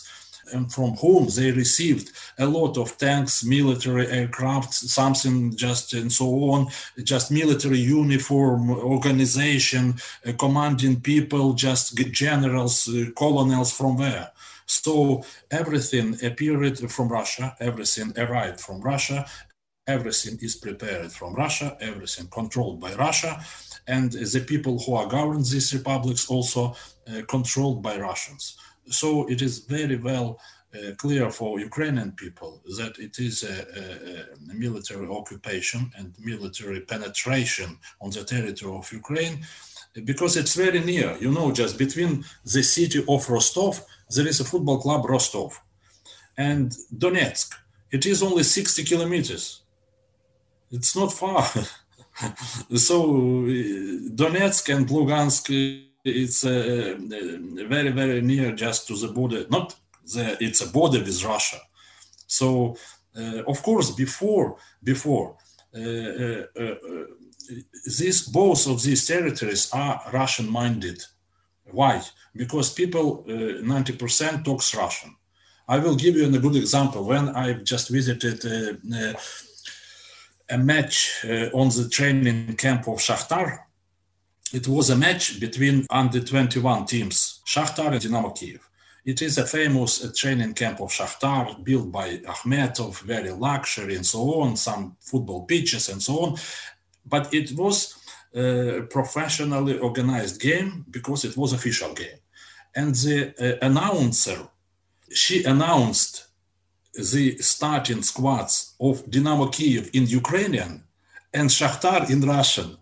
and 0.54 0.72
from 0.72 0.92
whom 1.02 1.28
they 1.36 1.50
received 1.50 2.12
a 2.38 2.46
lot 2.46 2.78
of 2.78 2.96
tanks, 2.96 3.44
military 3.44 4.06
aircraft, 4.06 4.72
something 4.72 5.54
just 5.56 5.92
and 5.92 6.12
so 6.12 6.26
on, 6.52 6.68
just 7.02 7.30
military 7.30 7.78
uniform, 7.78 8.70
organization, 8.70 9.94
uh, 10.26 10.32
commanding 10.38 11.00
people, 11.00 11.52
just 11.52 11.96
generals, 12.12 12.88
uh, 12.88 13.06
colonels 13.16 13.72
from 13.72 13.96
there. 13.96 14.30
So 14.66 15.24
everything 15.50 16.16
appeared 16.24 16.78
from 16.90 17.08
Russia, 17.08 17.54
everything 17.60 18.12
arrived 18.16 18.60
from 18.60 18.80
Russia, 18.80 19.26
everything 19.86 20.38
is 20.40 20.56
prepared 20.56 21.12
from 21.12 21.34
Russia, 21.34 21.76
everything 21.80 22.28
controlled 22.28 22.80
by 22.80 22.94
Russia, 22.94 23.44
and 23.86 24.12
the 24.12 24.40
people 24.40 24.78
who 24.78 24.94
are 24.94 25.06
governed 25.06 25.44
these 25.44 25.74
republics 25.74 26.30
also 26.30 26.74
uh, 27.06 27.20
controlled 27.28 27.82
by 27.82 27.98
Russians. 27.98 28.56
So 28.88 29.26
it 29.28 29.42
is 29.42 29.60
very 29.60 29.96
well 29.96 30.38
uh, 30.74 30.92
clear 30.96 31.30
for 31.30 31.60
Ukrainian 31.60 32.12
people 32.12 32.62
that 32.78 32.98
it 32.98 33.18
is 33.18 33.44
a, 33.44 33.56
a, 33.80 34.50
a, 34.50 34.54
military 34.54 35.06
occupation 35.06 35.90
and 35.96 36.12
military 36.18 36.80
penetration 36.80 37.78
on 38.00 38.10
the 38.10 38.24
territory 38.24 38.76
of 38.76 38.92
Ukraine 38.92 39.46
because 40.04 40.36
it's 40.36 40.56
very 40.56 40.80
near. 40.80 41.16
You 41.20 41.30
know, 41.30 41.52
just 41.52 41.78
between 41.78 42.24
the 42.44 42.62
city 42.62 43.04
of 43.08 43.28
Rostov, 43.30 43.84
there 44.10 44.26
is 44.26 44.40
a 44.40 44.44
football 44.44 44.78
club 44.80 45.04
Rostov 45.04 45.60
and 46.36 46.72
Donetsk. 46.92 47.54
It 47.92 48.04
is 48.06 48.22
only 48.22 48.42
60 48.42 48.82
kilometers. 48.82 49.62
It's 50.72 50.96
not 50.96 51.12
far. 51.12 51.44
so 52.74 52.96
Donetsk 54.20 54.74
and 54.74 54.88
Lugansk, 54.88 55.84
it's 56.04 56.44
uh, 56.44 56.96
very, 56.98 57.90
very 57.90 58.20
near 58.20 58.52
just 58.52 58.86
to 58.88 58.96
the 58.96 59.08
border. 59.08 59.46
Not 59.48 59.74
the, 60.12 60.36
it's 60.40 60.60
a 60.60 60.68
border 60.68 61.00
with 61.00 61.24
Russia. 61.24 61.58
So, 62.26 62.76
uh, 63.16 63.42
of 63.46 63.62
course, 63.62 63.90
before 63.92 64.56
before 64.82 65.36
uh, 65.74 65.80
uh, 65.80 66.44
uh 66.60 66.74
these 67.98 68.22
both 68.28 68.66
of 68.66 68.82
these 68.82 69.06
territories 69.06 69.70
are 69.72 70.00
Russian-minded. 70.12 71.02
Why? 71.70 72.02
Because 72.34 72.72
people 72.72 73.24
90% 73.26 74.40
uh, 74.40 74.42
talks 74.42 74.74
Russian. 74.74 75.14
I 75.68 75.78
will 75.78 75.96
give 75.96 76.16
you 76.16 76.26
a 76.26 76.38
good 76.38 76.56
example. 76.56 77.04
When 77.04 77.28
I 77.30 77.54
just 77.54 77.88
visited 77.88 78.38
uh, 78.44 79.14
a 80.50 80.58
match 80.58 81.24
on 81.52 81.68
the 81.68 81.88
training 81.90 82.56
camp 82.56 82.86
of 82.88 82.98
Shakhtar, 82.98 83.64
it 84.54 84.68
was 84.68 84.90
a 84.90 84.96
match 84.96 85.40
between 85.40 85.84
under 85.90 86.20
21 86.20 86.86
teams, 86.86 87.40
Shakhtar 87.44 87.92
and 87.92 88.00
Dynamo 88.00 88.30
Kiev. 88.30 88.68
It 89.04 89.20
is 89.20 89.36
a 89.36 89.44
famous 89.44 90.04
uh, 90.04 90.12
training 90.16 90.54
camp 90.54 90.80
of 90.80 90.90
Shakhtar 90.90 91.62
built 91.64 91.90
by 91.90 92.18
Akhmetov, 92.18 93.00
very 93.00 93.30
luxury 93.30 93.96
and 93.96 94.06
so 94.06 94.40
on, 94.40 94.56
some 94.56 94.96
football 95.00 95.44
pitches 95.44 95.88
and 95.88 96.00
so 96.00 96.20
on. 96.20 96.36
But 97.04 97.34
it 97.34 97.52
was 97.52 97.96
a 98.34 98.82
professionally 98.88 99.78
organized 99.78 100.40
game 100.40 100.86
because 100.88 101.24
it 101.24 101.36
was 101.36 101.52
official 101.52 101.92
game. 101.92 102.18
And 102.76 102.94
the 102.94 103.34
uh, 103.38 103.66
announcer, 103.66 104.48
she 105.12 105.44
announced 105.44 106.28
the 106.94 107.38
starting 107.38 108.02
squads 108.02 108.74
of 108.80 109.10
Dynamo 109.10 109.48
Kiev 109.48 109.90
in 109.92 110.06
Ukrainian 110.06 110.84
and 111.32 111.50
Shakhtar 111.50 112.08
in 112.08 112.20
Russian. 112.20 112.78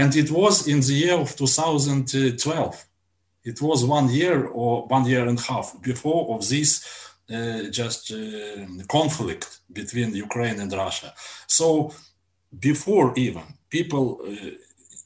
And 0.00 0.14
it 0.22 0.30
was 0.30 0.68
in 0.68 0.80
the 0.80 0.96
year 1.04 1.16
of 1.18 1.34
2012 1.34 2.86
it 3.46 3.62
was 3.62 3.84
one 3.84 4.08
year 4.10 4.46
or 4.46 4.86
one 4.88 5.06
year 5.06 5.26
and 5.28 5.38
a 5.38 5.42
half 5.42 5.80
before 5.80 6.34
of 6.34 6.48
this 6.48 6.70
uh, 7.32 7.62
just 7.70 8.12
uh, 8.12 8.66
conflict 8.88 9.60
between 9.72 10.14
Ukraine 10.14 10.58
and 10.60 10.72
Russia. 10.72 11.14
So 11.46 11.92
before 12.68 13.12
even 13.16 13.44
people 13.70 14.20
uh, 14.22 14.50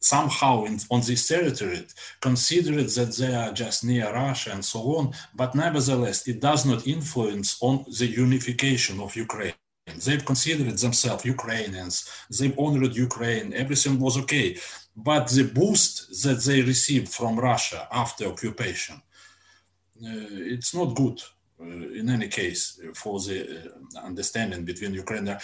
somehow 0.00 0.64
in, 0.64 0.78
on 0.90 1.00
this 1.02 1.28
territory 1.28 1.86
considered 2.20 2.88
that 2.96 3.12
they 3.18 3.34
are 3.34 3.52
just 3.52 3.84
near 3.84 4.10
Russia 4.12 4.50
and 4.52 4.64
so 4.64 4.80
on, 4.98 5.12
but 5.34 5.54
nevertheless 5.54 6.26
it 6.26 6.40
does 6.40 6.64
not 6.64 6.86
influence 6.86 7.58
on 7.60 7.84
the 7.98 8.06
unification 8.06 9.00
of 9.00 9.16
Ukraine. 9.16 9.58
They've 9.98 10.24
considered 10.24 10.78
themselves 10.78 11.24
Ukrainians. 11.24 12.08
They've 12.30 12.58
honored 12.58 12.94
Ukraine. 12.94 13.52
Everything 13.54 13.98
was 13.98 14.18
okay 14.18 14.56
but 14.96 15.28
the 15.28 15.44
boost 15.44 16.22
that 16.22 16.42
they 16.44 16.62
received 16.62 17.08
from 17.08 17.38
Russia 17.38 17.88
after 17.90 18.26
occupation, 18.26 18.96
uh, 18.96 20.54
it's 20.54 20.74
not 20.74 20.96
good 20.96 21.20
uh, 21.60 21.64
in 21.64 22.10
any 22.10 22.28
case 22.28 22.80
for 22.94 23.20
the 23.20 23.72
uh, 23.96 24.00
understanding 24.00 24.64
between 24.64 24.94
Ukraine 24.94 25.36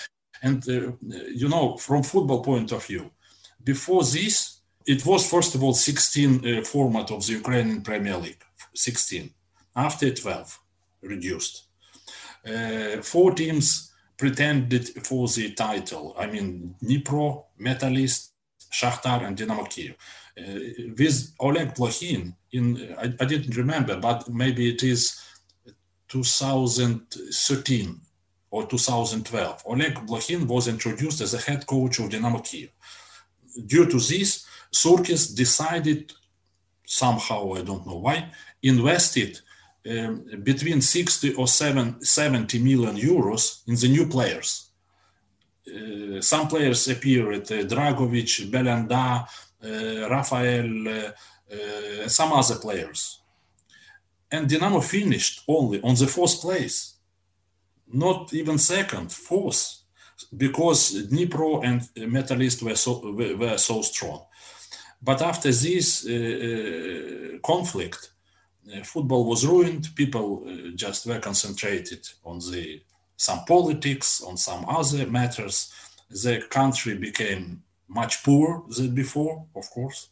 and 0.43 0.67
you 0.67 1.49
know 1.49 1.77
from 1.77 2.03
football 2.03 2.43
point 2.43 2.73
of 2.73 2.85
view. 2.85 3.11
Before 3.63 4.03
this, 4.03 4.61
it 4.87 5.05
was 5.07 5.29
first 5.31 5.55
of 5.55 5.63
all 5.63 5.75
16 5.75 6.65
format 6.65 7.11
of 7.11 7.25
the 7.27 7.33
Ukrainian 7.33 7.83
Premier 7.83 8.19
League, 8.19 8.45
16. 8.75 9.31
After 9.75 10.11
12, 10.11 10.61
reduced. 11.03 11.65
four 13.03 13.33
teams 13.33 13.93
pretended 14.17 14.89
for 15.07 15.29
the 15.29 15.53
title. 15.53 16.15
I 16.19 16.27
mean, 16.27 16.75
Dnipro, 16.83 17.45
Metalist, 17.61 18.31
Shakhtar 18.73 19.27
and 19.27 19.37
Dynamo 19.37 19.65
Kiev. 19.65 19.97
Uh, 20.39 20.61
with 20.99 21.35
Oleg 21.41 21.75
Blokhin, 21.75 22.35
in 22.53 22.95
I, 22.99 23.13
I, 23.21 23.25
didn't 23.25 23.57
remember, 23.57 23.99
but 23.99 24.29
maybe 24.29 24.69
it 24.69 24.83
is 24.83 25.19
2013 26.09 28.01
or 28.51 28.67
2012. 28.67 29.63
Oleg 29.67 29.95
Blokhin 30.07 30.47
was 30.47 30.69
introduced 30.69 31.23
as 31.23 31.33
a 31.33 31.39
head 31.39 31.67
coach 31.67 31.99
of 32.01 32.11
Dynamo 32.11 32.41
Kiev. 32.41 32.71
Due 33.65 33.87
to 33.87 33.97
this, 33.99 34.47
Surkis 34.75 35.35
decided 35.35 36.13
somehow, 36.87 37.55
I 37.55 37.63
don't 37.63 37.87
know 37.87 37.97
why, 37.97 38.31
invested 38.63 39.41
um, 39.88 40.25
between 40.42 40.81
60 40.81 41.35
or 41.35 41.46
7, 41.46 42.03
70 42.03 42.59
million 42.59 42.96
euros 42.96 43.62
in 43.66 43.75
the 43.77 43.88
new 43.88 44.07
players 44.09 44.66
uh, 45.66 46.20
some 46.20 46.49
players 46.49 46.88
appeared 46.88 47.51
uh, 47.51 47.64
Dragovic, 47.64 48.51
Belhanda, 48.51 49.27
uh, 49.64 50.09
Rafael, 50.09 51.12
some 52.07 52.33
other 52.33 52.57
players. 52.57 53.20
And 54.31 54.49
Dynamo 54.49 54.81
finished 54.81 55.42
only 55.49 55.81
on 55.83 55.94
the 55.94 56.07
fourth 56.07 56.40
place, 56.40 56.94
not 57.92 58.33
even 58.35 58.59
second, 58.59 59.12
fourth, 59.12 59.83
because 60.37 61.09
Dnipro 61.09 61.64
and 61.64 61.81
Metalist 62.12 62.62
were 62.62 62.77
so, 62.77 63.12
were 63.12 63.59
so 63.59 63.83
strong. 63.83 64.25
But 65.01 65.22
after 65.22 65.53
this 65.53 66.07
uh, 66.07 67.38
conflict, 67.44 68.11
uh, 68.11 68.16
football 68.83 69.25
was 69.25 69.47
ruined. 69.47 69.89
People 69.95 70.45
uh, 70.47 70.71
just 70.75 71.07
were 71.07 71.21
concentrated 71.21 72.09
on 72.25 72.39
the 72.39 72.83
some 73.17 73.45
politics, 73.45 74.23
on 74.23 74.37
some 74.37 74.65
other 74.69 75.07
matters. 75.07 75.73
The 76.11 76.43
country 76.51 76.97
became 76.97 77.63
much 77.89 78.23
poorer 78.23 78.63
than 78.69 78.95
before, 78.95 79.47
of 79.55 79.71
course, 79.71 80.11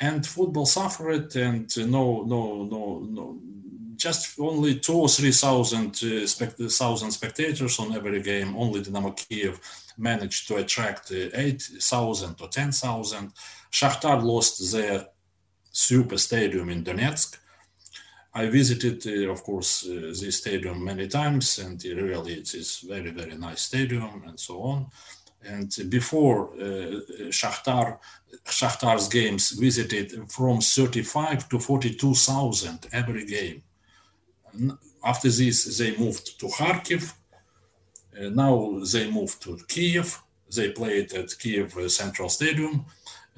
and 0.00 0.26
football 0.26 0.66
suffered. 0.66 1.34
And 1.36 1.68
no, 1.90 2.22
no, 2.22 2.64
no, 2.64 3.06
no, 3.10 3.38
just 3.96 4.38
only 4.40 4.78
two 4.78 4.94
or 4.94 5.08
three 5.08 5.32
thousand 5.32 5.90
uh, 6.02 6.26
spect- 6.26 6.60
thousand 6.60 7.10
spectators 7.10 7.78
on 7.78 7.94
every 7.94 8.22
game. 8.22 8.56
Only 8.56 8.82
Dynamo 8.82 9.10
Kiev 9.12 9.60
managed 9.98 10.48
to 10.48 10.56
attract 10.56 11.12
uh, 11.12 11.28
eight 11.34 11.62
thousand 11.62 12.40
or 12.40 12.48
ten 12.48 12.72
thousand. 12.72 13.32
Shakhtar 13.70 14.22
lost 14.22 14.72
their 14.72 15.06
super 15.70 16.18
stadium 16.18 16.68
in 16.68 16.84
Donetsk 16.84 17.38
I 18.34 18.46
visited, 18.48 19.06
uh, 19.06 19.30
of 19.30 19.42
course, 19.42 19.86
uh, 19.86 20.12
this 20.18 20.38
stadium 20.38 20.82
many 20.82 21.06
times, 21.06 21.58
and 21.58 21.82
really 21.84 22.34
it 22.34 22.54
is 22.54 22.78
very, 22.78 23.10
very 23.10 23.36
nice 23.36 23.62
stadium 23.62 24.22
and 24.26 24.40
so 24.40 24.62
on. 24.62 24.86
And 25.44 25.70
before 25.90 26.54
uh, 26.54 27.00
Shakhtar, 27.30 27.98
Shakhtar's 28.46 29.08
games 29.08 29.50
visited 29.50 30.30
from 30.30 30.60
35 30.60 31.48
to 31.50 31.58
42,000 31.58 32.86
every 32.92 33.26
game. 33.26 33.62
After 35.04 35.28
this, 35.28 35.78
they 35.78 35.96
moved 35.96 36.38
to 36.40 36.46
Kharkiv. 36.46 37.12
Uh, 38.16 38.30
now 38.30 38.80
they 38.92 39.10
moved 39.10 39.42
to 39.42 39.58
Kiev. 39.68 40.22
They 40.54 40.70
played 40.70 41.12
at 41.12 41.38
Kiev 41.38 41.74
Central 41.90 42.28
Stadium, 42.28 42.86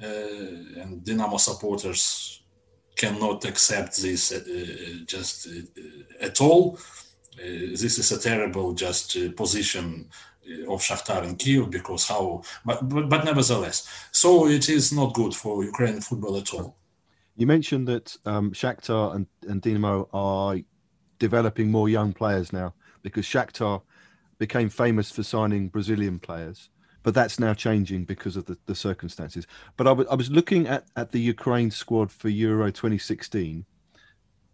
uh, 0.01 0.05
and 0.05 1.03
Dynamo 1.03 1.37
supporters 1.37 2.44
cannot 2.95 3.45
accept 3.45 4.01
this 4.01 4.31
uh, 4.31 4.39
just 5.05 5.47
uh, 5.47 6.25
at 6.25 6.41
all. 6.41 6.79
Uh, 7.37 7.75
this 7.81 7.97
is 7.99 8.11
a 8.11 8.19
terrible 8.19 8.73
just 8.73 9.17
position 9.35 10.09
of 10.69 10.79
Shakhtar 10.79 11.23
in 11.23 11.35
Kiev 11.35 11.69
because 11.69 12.07
how, 12.07 12.43
but, 12.65 12.87
but, 12.87 13.09
but 13.09 13.25
nevertheless, 13.25 13.87
so 14.11 14.47
it 14.47 14.69
is 14.69 14.93
not 14.93 15.13
good 15.13 15.33
for 15.33 15.63
Ukrainian 15.63 16.01
football 16.01 16.37
at 16.37 16.53
all. 16.53 16.77
You 17.35 17.47
mentioned 17.47 17.87
that 17.87 18.15
um, 18.25 18.51
Shakhtar 18.51 19.15
and, 19.15 19.27
and 19.47 19.61
Dinamo 19.61 20.07
are 20.13 20.57
developing 21.19 21.71
more 21.71 21.89
young 21.89 22.13
players 22.13 22.53
now 22.53 22.73
because 23.01 23.25
Shakhtar 23.25 23.81
became 24.37 24.69
famous 24.69 25.11
for 25.11 25.23
signing 25.23 25.67
Brazilian 25.69 26.19
players 26.19 26.69
but 27.05 27.13
that's 27.13 27.39
now 27.39 27.53
changing 27.53 28.03
because 28.03 28.35
of 28.35 28.45
the, 28.45 28.57
the 28.65 28.73
circumstances. 28.73 29.45
But 29.77 29.85
I, 29.85 29.91
w- 29.91 30.09
I 30.09 30.15
was 30.15 30.31
looking 30.31 30.67
at, 30.67 30.85
at 30.95 31.11
the 31.11 31.19
Ukraine 31.19 31.69
squad 31.69 32.11
for 32.11 32.29
Euro 32.29 32.71
2016, 32.71 33.63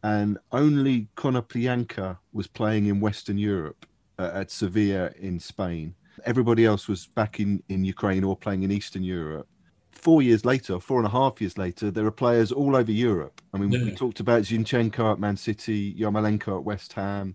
and 0.04 0.38
only 0.52 1.08
Konoplyanka 1.16 2.18
was 2.34 2.48
playing 2.48 2.88
in 2.88 3.00
Western 3.00 3.38
Europe 3.38 3.86
uh, 4.20 4.32
at 4.34 4.52
Sevilla 4.52 5.12
in 5.18 5.40
Spain. 5.40 5.96
Everybody 6.26 6.66
else 6.66 6.90
was 6.90 7.08
back 7.08 7.40
in, 7.40 7.64
in 7.70 7.86
Ukraine 7.86 8.26
or 8.26 8.36
playing 8.36 8.64
in 8.64 8.72
Eastern 8.72 9.04
Europe. 9.04 9.48
Four 9.94 10.22
years 10.22 10.44
later, 10.44 10.78
four 10.82 10.98
and 10.98 11.08
a 11.08 11.12
half 11.12 11.40
years 11.40 11.58
later, 11.58 11.90
there 11.90 12.06
are 12.06 12.12
players 12.12 12.52
all 12.52 12.76
over 12.76 12.92
Europe. 12.92 13.42
I 13.54 13.60
mean, 13.60 13.72
yeah. 13.72 13.86
we 13.86 13.96
talked 13.96 14.20
about 14.20 14.42
Zinchenko 14.42 15.14
at 15.14 15.20
Man 15.20 15.38
City, 15.38 15.94
Yarmolenko 15.94 16.58
at 16.58 16.66
West 16.66 16.92
Ham, 16.94 17.34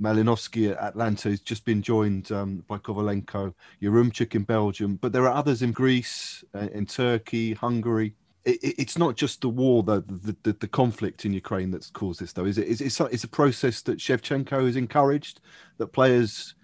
Malinovsky 0.00 0.70
at 0.70 0.78
Atalanta, 0.78 1.30
has 1.30 1.40
just 1.40 1.64
been 1.64 1.82
joined 1.82 2.32
um, 2.32 2.64
by 2.66 2.78
Kovalenko, 2.78 3.54
Yaremchuk 3.82 4.34
in 4.34 4.42
Belgium, 4.42 4.96
but 4.96 5.12
there 5.12 5.26
are 5.28 5.34
others 5.34 5.62
in 5.62 5.72
Greece, 5.72 6.44
uh, 6.54 6.68
in 6.72 6.86
Turkey, 6.86 7.54
Hungary. 7.54 8.14
It, 8.44 8.58
it's 8.62 8.98
not 8.98 9.16
just 9.16 9.40
the 9.40 9.48
war, 9.48 9.82
the, 9.82 10.02
the, 10.06 10.36
the, 10.42 10.52
the, 10.52 10.68
conflict 10.68 11.24
in 11.24 11.32
Ukraine 11.32 11.70
that's 11.70 11.90
caused 11.90 12.20
this, 12.20 12.32
though, 12.32 12.44
is 12.44 12.58
it? 12.58 12.66
Is 12.66 12.80
it's, 12.80 13.00
it's 13.00 13.24
a 13.24 13.28
process 13.28 13.82
that 13.82 13.98
Shevchenko 13.98 14.66
has 14.66 14.76
encouraged, 14.76 15.40
that 15.78 15.88
players 15.88 16.54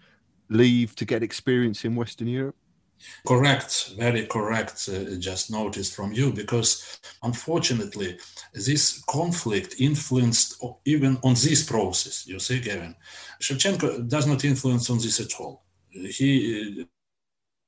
leave 0.48 0.96
to 0.96 1.04
get 1.04 1.22
experience 1.22 1.84
in 1.84 1.94
Western 1.94 2.28
Europe? 2.28 2.56
Correct, 3.26 3.92
very 3.98 4.26
correct. 4.26 4.88
Uh, 4.88 5.16
just 5.18 5.50
noticed 5.50 5.94
from 5.94 6.12
you 6.12 6.32
because 6.32 7.00
unfortunately, 7.22 8.18
this 8.54 9.02
conflict 9.08 9.76
influenced 9.78 10.62
even 10.84 11.18
on 11.22 11.34
this 11.34 11.64
process. 11.64 12.26
You 12.26 12.38
see, 12.38 12.60
Gavin, 12.60 12.94
Shevchenko 13.40 14.08
does 14.08 14.26
not 14.26 14.44
influence 14.44 14.90
on 14.90 14.98
this 14.98 15.20
at 15.20 15.32
all. 15.40 15.64
He, 15.90 16.80
uh, 16.80 16.84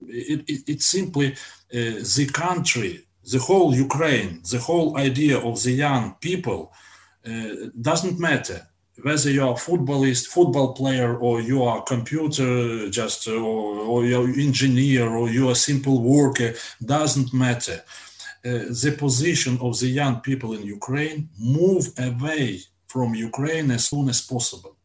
it, 0.09 0.45
it, 0.49 0.63
it 0.69 0.83
simply 0.83 1.33
uh, 1.33 1.37
the 1.73 2.31
country, 2.33 3.07
the 3.31 3.39
whole 3.39 3.75
Ukraine, 3.75 4.43
the 4.51 4.59
whole 4.59 4.97
idea 4.99 5.39
of 5.39 5.63
the 5.63 5.73
young 5.73 6.17
people 6.21 6.73
uh, 7.27 7.69
doesn't 7.81 8.19
matter 8.19 8.67
whether 9.01 9.31
you're 9.31 9.55
a 9.55 9.57
footballist, 9.57 10.27
football 10.29 10.75
player, 10.75 11.17
or 11.17 11.41
you 11.41 11.63
are 11.63 11.79
a 11.79 11.83
computer 11.83 12.91
just, 12.91 13.27
or, 13.27 13.41
or 13.41 14.05
you're 14.05 14.29
engineer, 14.29 15.09
or 15.09 15.31
you're 15.31 15.53
a 15.53 15.57
simple 15.57 16.03
worker, 16.03 16.53
doesn't 16.85 17.33
matter. 17.33 17.83
Uh, 18.45 18.69
the 18.83 18.95
position 18.99 19.57
of 19.61 19.79
the 19.79 19.87
young 19.87 20.21
people 20.21 20.53
in 20.53 20.63
Ukraine 20.63 21.29
move 21.39 21.91
away 21.99 22.61
from 22.87 23.15
Ukraine 23.15 23.71
as 23.71 23.87
soon 23.87 24.09
as 24.09 24.21
possible. 24.21 24.77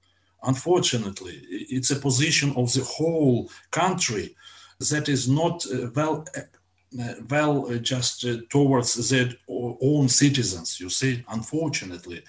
Unfortunately, 0.44 1.42
it's 1.50 1.92
a 1.92 1.96
position 1.96 2.54
of 2.56 2.72
the 2.74 2.84
whole 2.84 3.50
country 3.72 4.36
that 4.80 5.10
is 5.10 5.28
not 5.28 5.66
uh, 5.66 5.90
well 5.96 6.26
uh, 6.36 7.14
well 7.30 7.68
uh, 7.70 7.78
just 7.78 8.24
uh, 8.26 8.38
towards 8.50 9.10
their 9.10 9.30
own 9.50 10.08
citizens 10.08 10.80
you 10.80 10.90
see 10.90 11.24
unfortunately 11.30 12.24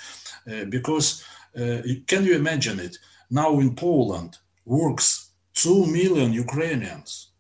uh, 0.51 0.65
because 0.65 1.23
uh, 1.23 1.38
Uh, 1.59 1.83
can 2.07 2.25
you 2.25 2.35
imagine 2.37 2.79
it? 2.79 2.97
Now 3.31 3.59
in 3.59 3.75
Poland 3.75 4.39
works 4.65 5.31
2 5.55 5.87
million 5.87 6.33
Ukrainians, 6.33 7.31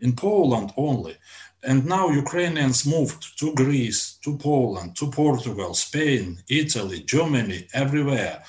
in 0.00 0.14
Poland 0.14 0.72
only. 0.76 1.16
And 1.64 1.84
now 1.86 2.08
Ukrainians 2.08 2.86
moved 2.86 3.36
to 3.40 3.52
Greece, 3.54 4.18
to 4.22 4.38
Poland, 4.38 4.94
to 4.96 5.10
Portugal, 5.10 5.74
Spain, 5.74 6.40
Italy, 6.48 7.00
Germany, 7.00 7.66
everywhere. 7.72 8.44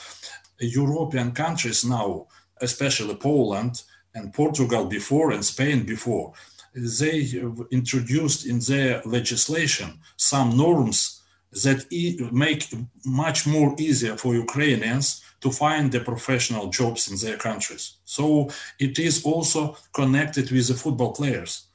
European 0.60 1.32
countries 1.32 1.84
now, 1.84 2.28
especially 2.62 3.16
Poland 3.16 3.82
and 4.14 4.34
Portugal 4.34 4.86
before 4.86 5.32
and 5.32 5.44
Spain 5.44 5.86
before, 5.86 6.34
they 6.76 7.42
introduced 7.72 8.46
in 8.46 8.60
their 8.60 9.02
legislation 9.06 10.00
some 10.18 10.56
norms 10.56 11.19
that 11.52 11.86
make 12.32 12.68
much 13.06 13.48
more 13.48 13.76
easier 13.78 14.16
for 14.18 14.36
Ukrainians 14.36 15.24
to 15.42 15.52
find 15.52 15.92
the 15.92 16.00
professional 16.00 16.68
jobs 16.68 17.10
in 17.10 17.18
their 17.18 17.38
countries. 17.38 17.98
So 18.06 18.50
it 18.78 19.00
is 19.00 19.26
also 19.26 19.78
connected 19.94 20.52
with 20.52 20.68
the 20.68 20.74
football 20.74 21.14
players. 21.14 21.68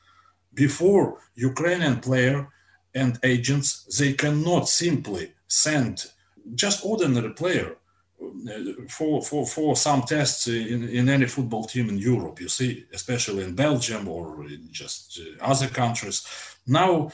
Before 0.53 1.19
Ukrainian 1.35 2.01
player 2.01 2.49
and 2.95 3.19
agents, 3.23 3.85
they 3.99 4.13
cannot 4.13 4.69
simply 4.69 5.33
send 5.49 6.07
just 6.55 6.85
ordinary 6.85 7.31
player 7.31 7.77
uh, 8.23 8.85
for, 8.89 9.23
for, 9.23 9.47
for 9.47 9.77
some 9.77 10.03
tests 10.03 10.47
in, 10.47 10.89
in 10.89 11.09
any 11.09 11.27
football 11.27 11.65
team 11.65 11.89
in 11.89 11.99
Europe, 11.99 12.41
you 12.41 12.49
see, 12.49 12.87
especially 12.93 13.43
in 13.45 13.55
Belgium 13.55 14.09
or 14.09 14.45
in 14.45 14.69
just 14.71 15.21
uh, 15.21 15.45
other 15.45 15.69
countries. 15.69 16.27
Now 16.67 17.11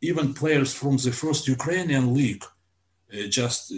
even 0.00 0.34
players 0.34 0.72
from 0.74 0.96
the 0.96 1.12
first 1.12 1.46
Ukrainian 1.48 2.14
league 2.14 2.44
uh, 3.12 3.26
just 3.28 3.72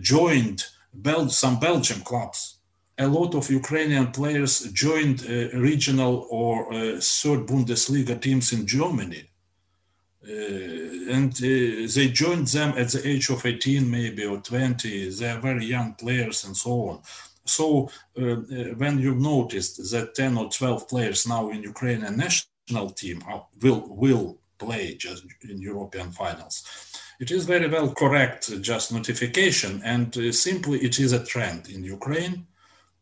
joined 0.00 0.64
Bel- 0.92 1.28
some 1.28 1.58
Belgian 1.58 2.00
clubs. 2.00 2.58
A 2.98 3.08
lot 3.08 3.34
of 3.34 3.50
Ukrainian 3.50 4.12
players 4.12 4.60
joined 4.72 5.22
regional 5.70 6.26
or 6.30 6.54
third 7.00 7.40
Bundesliga 7.48 8.20
teams 8.20 8.52
in 8.52 8.66
Germany. 8.66 9.24
Uh, 10.26 11.12
and 11.12 11.34
uh, 11.34 11.86
they 11.94 12.08
joined 12.08 12.46
them 12.46 12.72
at 12.78 12.88
the 12.88 13.06
age 13.06 13.28
of 13.28 13.44
18 13.44 13.90
maybe 13.90 14.24
or 14.24 14.38
20 14.38 15.10
they 15.10 15.28
are 15.28 15.38
very 15.38 15.66
young 15.66 15.92
players 15.94 16.44
and 16.44 16.56
so 16.56 16.70
on 16.88 17.00
so 17.44 17.90
uh, 18.16 18.36
when 18.78 18.98
you 18.98 19.14
noticed 19.14 19.76
that 19.90 20.14
10 20.14 20.38
or 20.38 20.48
12 20.48 20.88
players 20.88 21.28
now 21.28 21.50
in 21.50 21.62
ukrainian 21.62 22.16
national 22.16 22.88
team 22.90 23.22
are, 23.28 23.46
will 23.60 23.84
will 23.86 24.38
play 24.64 24.94
just 24.94 25.24
in 25.48 25.58
European 25.60 26.10
finals. 26.10 26.56
It 27.20 27.30
is 27.30 27.44
very 27.44 27.68
well 27.68 27.90
correct, 27.92 28.42
just 28.60 28.92
notification, 28.92 29.80
and 29.84 30.16
uh, 30.16 30.32
simply 30.32 30.78
it 30.80 30.98
is 30.98 31.12
a 31.12 31.24
trend 31.24 31.68
in 31.68 31.84
Ukraine 31.84 32.46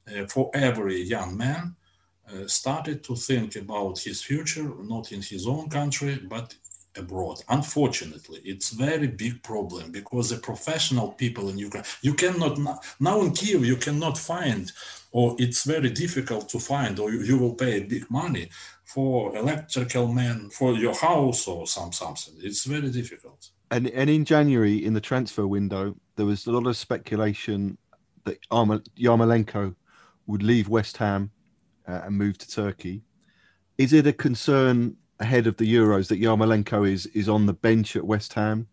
uh, 0.09 0.27
for 0.27 0.51
every 0.55 1.03
young 1.03 1.37
man 1.37 1.77
uh, 2.31 2.47
started 2.47 3.03
to 3.05 3.15
think 3.17 3.57
about 3.57 3.99
his 3.99 4.23
future, 4.23 4.69
not 4.95 5.13
in 5.13 5.23
his 5.23 5.47
own 5.47 5.69
country, 5.69 6.21
but 6.29 6.55
abroad. 6.97 7.43
Unfortunately, 7.49 8.41
it's 8.45 8.71
very 8.71 9.07
big 9.07 9.43
problem 9.43 9.91
because 9.91 10.31
the 10.31 10.37
professional 10.37 11.09
people 11.13 11.49
in 11.49 11.59
Ukraine, 11.59 11.85
you 12.03 12.15
cannot 12.15 12.59
now 13.01 13.21
in 13.23 13.33
Kiev, 13.33 13.65
you 13.65 13.77
cannot 13.77 14.19
find, 14.19 14.73
or 15.11 15.37
it's 15.39 15.65
very 15.65 15.91
difficult 15.91 16.49
to 16.51 16.59
find, 16.59 16.99
or 16.99 17.11
you, 17.11 17.21
you 17.23 17.39
will 17.39 17.55
pay 17.55 17.81
big 17.81 18.11
money 18.11 18.49
for 18.95 19.37
electrical 19.37 20.13
man 20.13 20.51
for 20.51 20.75
your 20.75 20.95
house 20.95 21.47
or 21.47 21.67
some 21.67 21.93
something. 21.93 22.35
It's 22.39 22.65
very 22.65 22.91
difficult. 22.91 23.51
And 23.71 23.89
and 23.89 24.11
in 24.11 24.25
January 24.25 24.85
in 24.85 24.95
the 24.95 25.01
transfer 25.01 25.47
window, 25.47 25.97
there 26.17 26.27
was 26.27 26.47
a 26.47 26.53
lot 26.53 26.67
of 26.67 26.77
speculation 26.77 27.79
that 28.25 28.39
Yarmolenko 28.51 29.75
would 30.27 30.43
leave 30.43 30.69
West 30.69 30.97
Ham 30.99 31.31
uh, 31.89 32.03
and 32.05 32.17
move 32.17 32.39
to 32.39 32.49
Turkey. 32.49 33.03
Is 33.79 33.93
it 33.93 34.07
a 34.07 34.13
concern 34.13 34.97
ahead 35.19 35.47
of 35.47 35.57
the 35.57 35.75
Euros 35.75 36.09
that 36.09 36.21
Yarmolenko 36.21 36.89
is 36.89 37.07
is 37.07 37.29
on 37.29 37.47
the 37.47 37.55
bench 37.55 37.97
at 37.97 38.05
West 38.05 38.35
Ham 38.35 38.67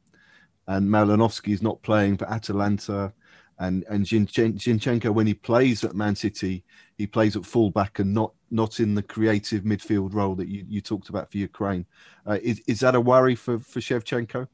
and 0.68 0.90
Malinovsky 0.90 1.54
is 1.54 1.62
not 1.62 1.82
playing 1.82 2.18
for 2.18 2.30
Atalanta 2.30 3.14
and 3.60 3.84
and 3.90 4.06
Zinchenko 4.06 5.14
when 5.14 5.28
he 5.28 5.34
plays 5.34 5.84
at 5.84 5.96
Man 5.96 6.16
City 6.16 6.64
he 6.98 7.08
plays 7.08 7.36
at 7.38 7.46
fullback 7.46 8.00
and 8.00 8.14
not 8.14 8.34
not 8.52 8.80
in 8.80 8.94
the 8.94 9.02
creative 9.02 9.64
midfield 9.64 10.14
role 10.14 10.36
that 10.36 10.50
you, 10.50 10.66
you 10.68 10.82
talked 10.82 11.10
about 11.10 11.32
for 11.32 11.38
Ukraine. 11.38 11.86
Uh, 12.28 12.40
is, 12.42 12.62
is 12.68 12.80
that 12.82 12.96
a 12.96 13.00
worry 13.00 13.36
for, 13.36 13.60
for 13.60 13.80
Shevchenko? 13.80 14.48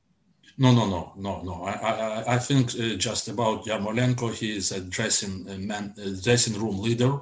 No, 0.58 0.72
no, 0.72 0.86
no, 0.86 1.14
no, 1.18 1.42
no. 1.42 1.64
I, 1.64 1.72
I, 1.72 2.36
I 2.36 2.38
think 2.38 2.70
uh, 2.76 2.96
just 2.96 3.28
about 3.30 3.66
Yarmolenko, 3.66 4.34
he 4.34 4.56
is 4.56 4.72
a 4.72 4.82
dressing 4.82 5.48
a 5.50 5.58
man, 5.58 5.94
a 5.98 6.12
dressing 6.12 6.60
room 6.62 6.80
leader, 6.82 7.14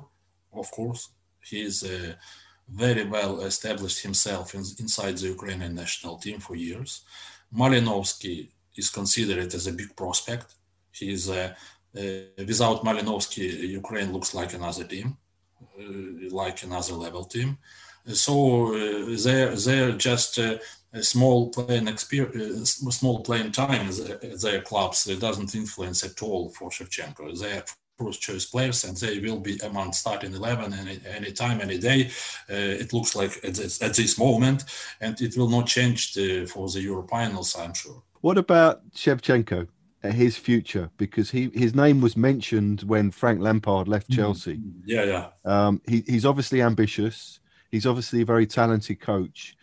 of 0.54 0.70
course. 0.72 1.10
He 1.42 1.62
is 1.62 1.84
uh, 1.84 2.14
very 2.68 3.06
well 3.06 3.42
established 3.42 4.02
himself 4.04 4.56
in, 4.56 4.64
inside 4.80 5.18
the 5.18 5.28
Ukrainian 5.28 5.76
national 5.76 6.18
team 6.18 6.40
for 6.40 6.56
years. 6.56 7.02
Malinovsky 7.56 8.50
is 8.76 8.90
considered 8.90 9.54
as 9.54 9.68
a 9.68 9.74
big 9.74 9.96
prospect. 9.96 10.56
He 10.94 11.14
uh, 11.30 11.50
uh, 11.96 12.44
without 12.48 12.84
Malinovsky, 12.84 13.70
Ukraine 13.70 14.14
looks 14.14 14.34
like 14.34 14.54
another 14.54 14.84
team. 14.84 15.18
Uh, 15.80 16.30
like 16.30 16.64
another 16.64 16.94
level 16.94 17.24
team. 17.26 17.58
So 18.06 18.74
they're 19.16 19.56
they're 19.56 19.94
just 19.94 20.38
a 20.38 20.60
small 21.02 21.50
playing 21.50 21.88
experience, 21.88 22.76
small 22.76 23.22
playing 23.22 23.52
time 23.52 23.90
at 23.90 24.42
their 24.42 24.62
clubs. 24.62 25.08
It 25.08 25.20
doesn't 25.20 25.56
influence 25.56 26.04
at 26.04 26.22
all 26.22 26.50
for 26.50 26.70
Shevchenko. 26.70 27.40
They 27.40 27.58
are 27.58 27.66
first 27.98 28.22
choice 28.22 28.46
players 28.46 28.84
and 28.84 28.98
they 28.98 29.20
will 29.20 29.40
be 29.40 29.58
among 29.64 29.94
starting 29.94 30.34
11 30.34 30.74
any, 30.74 31.00
any 31.08 31.32
time, 31.32 31.62
any 31.62 31.78
day. 31.78 32.08
Uh, 32.50 32.82
it 32.84 32.94
looks 32.94 33.16
like 33.16 33.38
at 33.44 33.56
this, 33.56 33.82
at 33.82 33.94
this, 33.94 34.18
moment, 34.18 34.66
and 35.02 35.20
it 35.22 35.38
will 35.38 35.50
not 35.50 35.68
change 35.68 36.14
the, 36.14 36.46
for 36.46 36.68
the 36.70 36.82
Euro 36.82 37.08
finals, 37.08 37.56
I'm 37.58 37.74
sure. 37.74 38.02
What 38.22 38.38
about 38.38 38.90
Shevchenko? 38.92 39.68
His 40.12 40.38
future 40.38 40.90
because 40.98 41.32
he 41.32 41.50
his 41.54 41.74
name 41.74 42.02
was 42.02 42.18
mentioned 42.18 42.82
when 42.84 43.12
Frank 43.12 43.42
Lampard 43.42 43.88
left 43.88 44.10
mm-hmm. 44.10 44.22
Chelsea. 44.22 44.60
Yeah, 44.86 45.04
yeah. 45.04 45.28
Um, 45.46 45.82
he, 45.88 46.04
he's 46.06 46.26
obviously 46.26 46.62
ambitious. 46.62 47.40
He's 47.72 47.86
obviously 47.86 48.22
a 48.22 48.26
very 48.26 48.46
talented 48.46 49.00
coach. 49.00 49.56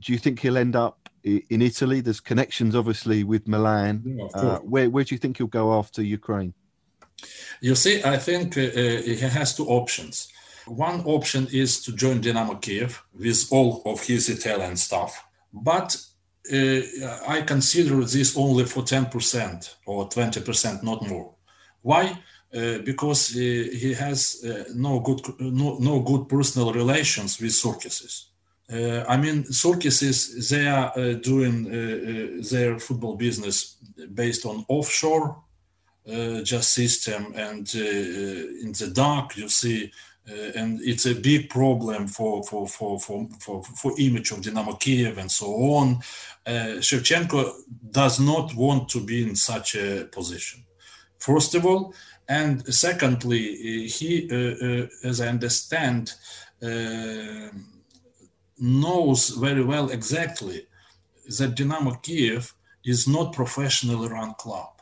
Do 0.00 0.12
you 0.12 0.18
think 0.18 0.40
he'll 0.40 0.56
end 0.56 0.76
up 0.76 1.08
in 1.22 1.60
Italy? 1.60 2.00
There's 2.00 2.20
connections, 2.20 2.74
obviously, 2.74 3.24
with 3.24 3.46
Milan. 3.46 4.02
Yeah, 4.06 4.24
uh, 4.34 4.58
where 4.60 4.88
where 4.88 5.04
do 5.04 5.14
you 5.14 5.18
think 5.18 5.38
he'll 5.38 5.46
go 5.46 5.74
after 5.78 6.02
Ukraine? 6.02 6.54
You 7.60 7.74
see, 7.74 8.02
I 8.02 8.16
think 8.16 8.56
uh, 8.56 8.62
uh 8.62 9.02
he 9.02 9.16
has 9.16 9.54
two 9.54 9.66
options. 9.66 10.28
One 10.66 11.00
option 11.04 11.48
is 11.52 11.82
to 11.84 11.92
join 11.92 12.20
Dynamo 12.20 12.54
Kiev 12.54 13.02
with 13.12 13.48
all 13.50 13.82
of 13.84 14.00
his 14.06 14.28
Italian 14.28 14.76
staff, 14.76 15.24
but 15.52 15.96
I 16.50 17.42
consider 17.46 18.04
this 18.04 18.36
only 18.36 18.64
for 18.64 18.82
10% 18.82 19.74
or 19.86 20.08
20%, 20.08 20.82
not 20.82 21.06
more. 21.08 21.34
Why? 21.82 22.18
Uh, 22.52 22.78
because 22.78 23.30
uh, 23.36 23.38
he 23.38 23.94
has 23.94 24.42
uh, 24.44 24.64
no 24.74 24.98
good 24.98 25.20
no, 25.38 25.78
no 25.78 26.00
good 26.00 26.28
personal 26.28 26.72
relations 26.72 27.40
with 27.40 27.52
Surkisis. 27.52 28.24
Uh, 28.68 29.04
I 29.08 29.16
mean, 29.18 29.44
Surkisis 29.44 30.48
they 30.48 30.66
are 30.66 30.92
uh, 30.96 31.12
doing 31.12 31.70
their 32.50 32.80
football 32.80 33.14
business 33.14 33.76
based 34.14 34.46
on 34.46 34.64
offshore 34.66 35.36
just 36.42 36.72
system, 36.72 37.32
and 37.36 37.72
in 37.72 38.72
the 38.72 38.90
dark 38.92 39.36
you 39.36 39.48
see 39.48 39.92
uh, 40.30 40.52
and 40.58 40.80
it's 40.82 41.06
a 41.06 41.14
big 41.14 41.48
problem 41.50 42.06
for 42.06 42.42
for 42.44 42.68
for 42.68 42.98
for 43.00 43.28
for, 43.40 43.62
for 43.62 43.92
image 43.98 44.30
of 44.30 44.42
Dynamo 44.42 44.74
Kiev 44.74 45.18
and 45.18 45.30
so 45.30 45.46
on. 45.46 45.96
Uh, 46.46 46.80
Shevchenko 46.80 47.52
does 47.90 48.20
not 48.20 48.54
want 48.54 48.88
to 48.90 49.00
be 49.00 49.22
in 49.22 49.34
such 49.34 49.74
a 49.74 50.04
position. 50.04 50.64
First 51.18 51.54
of 51.54 51.66
all, 51.66 51.94
and 52.28 52.64
secondly, 52.72 53.88
he, 53.88 54.28
uh, 54.30 54.66
uh 54.66 54.86
as 55.04 55.20
I 55.20 55.28
understand, 55.28 56.14
uh, 56.62 57.48
knows 58.58 59.30
very 59.30 59.64
well 59.64 59.90
exactly 59.90 60.66
that 61.38 61.54
Dynamo 61.56 61.94
Kiev 62.02 62.54
is 62.84 63.08
not 63.08 63.32
professionally 63.32 64.08
run 64.08 64.34
club. 64.34 64.80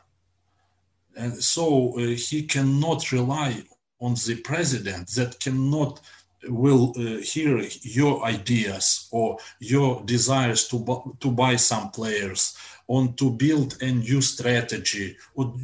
And 1.16 1.42
so 1.42 1.98
uh, 1.98 2.14
he 2.28 2.42
cannot 2.42 3.10
rely 3.12 3.62
on 4.00 4.14
the 4.14 4.40
president 4.44 5.08
that 5.10 5.38
cannot 5.40 6.00
will 6.44 6.94
uh, 6.96 7.20
hear 7.20 7.62
your 7.82 8.24
ideas 8.24 9.08
or 9.10 9.38
your 9.58 10.02
desires 10.04 10.68
to, 10.68 10.78
bu- 10.78 11.16
to 11.20 11.30
buy 11.30 11.56
some 11.56 11.90
players 11.90 12.56
on 12.86 13.12
to 13.14 13.30
build 13.30 13.76
a 13.82 13.90
new 13.90 14.20
strategy 14.20 15.16
or 15.34 15.54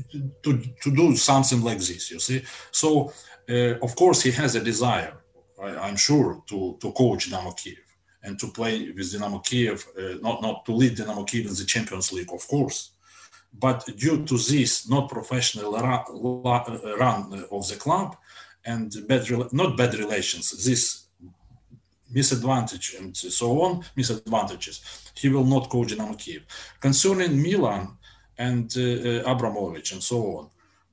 to, 0.43 0.59
to 0.83 0.95
do 0.95 1.17
something 1.17 1.63
like 1.63 1.79
this 1.79 2.11
you 2.11 2.19
see? 2.19 2.43
So 2.71 3.13
uh, 3.49 3.79
of 3.83 3.95
course 3.97 4.23
he 4.23 4.31
has 4.33 4.57
a 4.57 4.61
desire 4.61 5.15
I, 5.63 5.89
am 5.89 5.97
sure 5.97 6.43
to, 6.49 6.77
to 6.81 6.93
coach 6.93 7.31
Dynamo 7.31 7.53
Kiev 7.53 7.79
and 8.23 8.39
to 8.41 8.49
play 8.49 8.91
with 8.91 9.13
Dynamo 9.13 9.39
Kiev 9.39 9.87
uh, 9.99 10.15
not, 10.21 10.43
not 10.43 10.67
to 10.67 10.73
lead 10.73 10.97
Dynamo 10.97 11.25
Kiev 11.25 11.47
in 11.47 11.55
the 11.55 11.65
Champions 11.65 12.13
League 12.13 12.33
of 12.33 12.47
course 12.49 12.91
but 13.59 13.85
due 13.97 14.25
to 14.25 14.37
this 14.37 14.89
not 14.89 15.09
professional 15.09 15.73
run 15.73 17.47
of 17.51 17.69
the 17.69 17.77
club 17.79 18.17
and 18.65 18.95
bad 19.09 19.29
not 19.53 19.77
bad 19.77 19.95
relations 19.95 20.51
this 20.65 21.07
misadvantage 22.11 22.97
and 22.99 23.17
so 23.17 23.61
on 23.63 23.85
misadvantages 23.97 24.77
he 25.15 25.29
will 25.29 25.45
not 25.45 25.69
coach 25.69 25.89
Dynamo 25.89 26.15
Kiev 26.15 26.43
concerning 26.81 27.41
Milan 27.41 27.97
and 28.39 28.73
uh, 28.77 28.81
uh, 28.81 29.33
Abramovich 29.33 29.93
and 29.93 30.03
so 30.03 30.19
on 30.39 30.51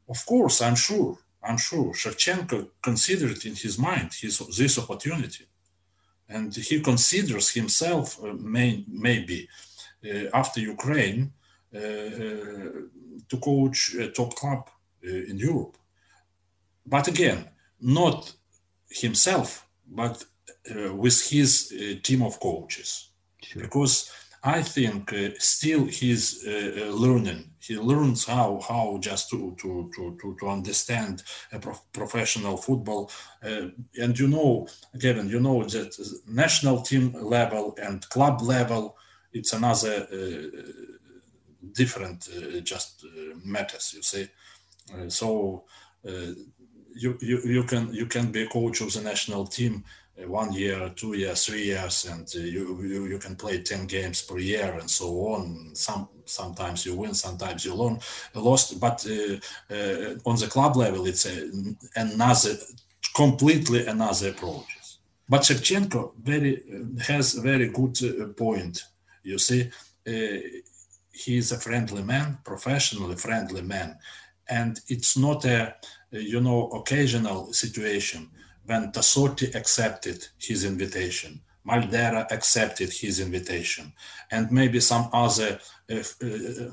of 0.10 0.26
course 0.26 0.62
I'm 0.62 0.76
sure 0.76 1.18
I'm 1.44 1.58
sure 1.58 1.92
Shevchenko 1.94 2.70
considered 2.82 3.46
in 3.46 3.56
his 3.56 3.78
mind 3.78 4.14
his 4.14 4.40
this 4.58 4.78
opportunity. 4.78 5.46
And 6.30 6.56
he 6.56 6.80
considers 6.82 7.50
himself 7.52 8.24
uh, 8.24 8.34
may, 8.34 8.86
maybe 8.88 9.50
uh, 10.06 10.30
after 10.34 10.60
Ukraine 10.62 11.34
to 11.72 13.38
coach 13.42 13.96
a 13.96 14.10
top 14.10 14.36
club 14.36 14.70
in 15.04 15.38
Europe 15.38 15.78
but 16.86 17.08
again 17.08 17.48
not 17.82 18.34
himself, 18.90 19.68
but 19.88 20.24
uh, 20.70 20.94
with 20.94 21.30
his 21.30 21.74
uh, 21.74 22.00
team 22.04 22.22
of 22.22 22.40
coaches. 22.40 23.10
Sure. 23.42 23.64
Because 23.64 24.12
I 24.44 24.62
think 24.62 25.14
uh, 25.14 25.30
still 25.38 25.86
he's 25.86 26.46
uh, 26.46 26.88
uh, 26.88 26.94
learning. 26.94 27.52
He 27.60 27.78
learns 27.78 28.26
how 28.26 28.60
how 28.68 28.98
just 29.00 29.30
to 29.30 29.56
to 29.62 29.90
to 29.96 30.18
to, 30.22 30.36
to 30.40 30.50
understand 30.50 31.24
a 31.52 31.60
prof- 31.60 31.92
professional 31.94 32.58
football. 32.58 33.12
Uh, 33.44 33.68
and 34.00 34.18
you 34.18 34.28
know, 34.28 34.68
Kevin, 35.00 35.30
you 35.30 35.40
know 35.40 35.64
that 35.64 35.96
national 36.28 36.82
team 36.82 37.14
level 37.14 37.78
and 37.82 38.08
club 38.10 38.42
level, 38.42 38.98
it's 39.32 39.54
another 39.54 40.08
different 41.74 42.30
just 42.64 43.06
matters. 43.44 43.94
You 43.96 44.02
see, 44.02 44.28
so 45.08 45.64
you, 46.96 47.18
you, 47.22 47.42
you 47.44 47.64
can 47.64 47.94
you 47.94 48.06
can 48.06 48.32
be 48.32 48.44
a 48.44 48.48
coach 48.48 48.82
of 48.82 48.94
the 48.94 49.02
national 49.02 49.46
team 49.48 49.84
uh, 50.22 50.28
one 50.28 50.52
year, 50.54 50.92
two 50.96 51.14
years, 51.14 51.46
three 51.46 51.64
years, 51.64 52.06
and 52.06 52.28
uh, 52.36 52.40
you, 52.40 52.82
you 52.84 53.06
you 53.06 53.18
can 53.18 53.36
play 53.36 53.62
ten 53.62 53.86
games 53.88 54.22
per 54.22 54.38
year 54.38 54.78
and 54.80 54.90
so 54.90 55.08
on. 55.28 55.72
Some 55.74 56.10
sometimes 56.26 56.86
you 56.86 56.96
win, 56.96 57.14
sometimes 57.14 57.66
you 57.66 57.76
learn 57.76 58.00
lost. 58.36 58.80
But 58.80 59.06
uh, 59.06 59.36
uh, 59.74 60.16
on 60.26 60.36
the 60.38 60.48
club 60.50 60.76
level, 60.76 61.06
it's 61.08 61.26
a, 61.26 61.50
another 61.96 62.56
completely 63.16 63.88
another 63.88 64.30
approach. 64.30 64.66
But 65.30 65.42
Shevchenko 65.42 66.14
very 66.22 66.62
has 67.08 67.34
very 67.34 67.70
good 67.70 67.98
uh, 68.04 68.28
point. 68.34 68.84
You 69.24 69.38
see, 69.38 69.70
uh, 70.08 70.40
he 71.12 71.38
is 71.38 71.52
a 71.52 71.60
friendly 71.60 72.04
man, 72.04 72.40
professionally 72.44 73.16
friendly 73.16 73.62
man, 73.62 73.98
and 74.50 74.80
it's 74.88 75.18
not 75.18 75.46
a 75.46 75.76
you 76.12 76.42
know, 76.42 76.70
occasional 76.72 77.54
situation 77.54 78.30
when 78.66 78.92
Tassotti 78.92 79.56
accepted 79.56 80.28
his 80.38 80.66
invitation, 80.66 81.42
Maldera 81.68 82.30
accepted 82.32 82.92
his 82.92 83.20
invitation, 83.20 83.94
and 84.32 84.52
maybe 84.52 84.80
some 84.80 85.10
other 85.14 85.60
uh, 85.92 85.96
uh, 85.96 86.70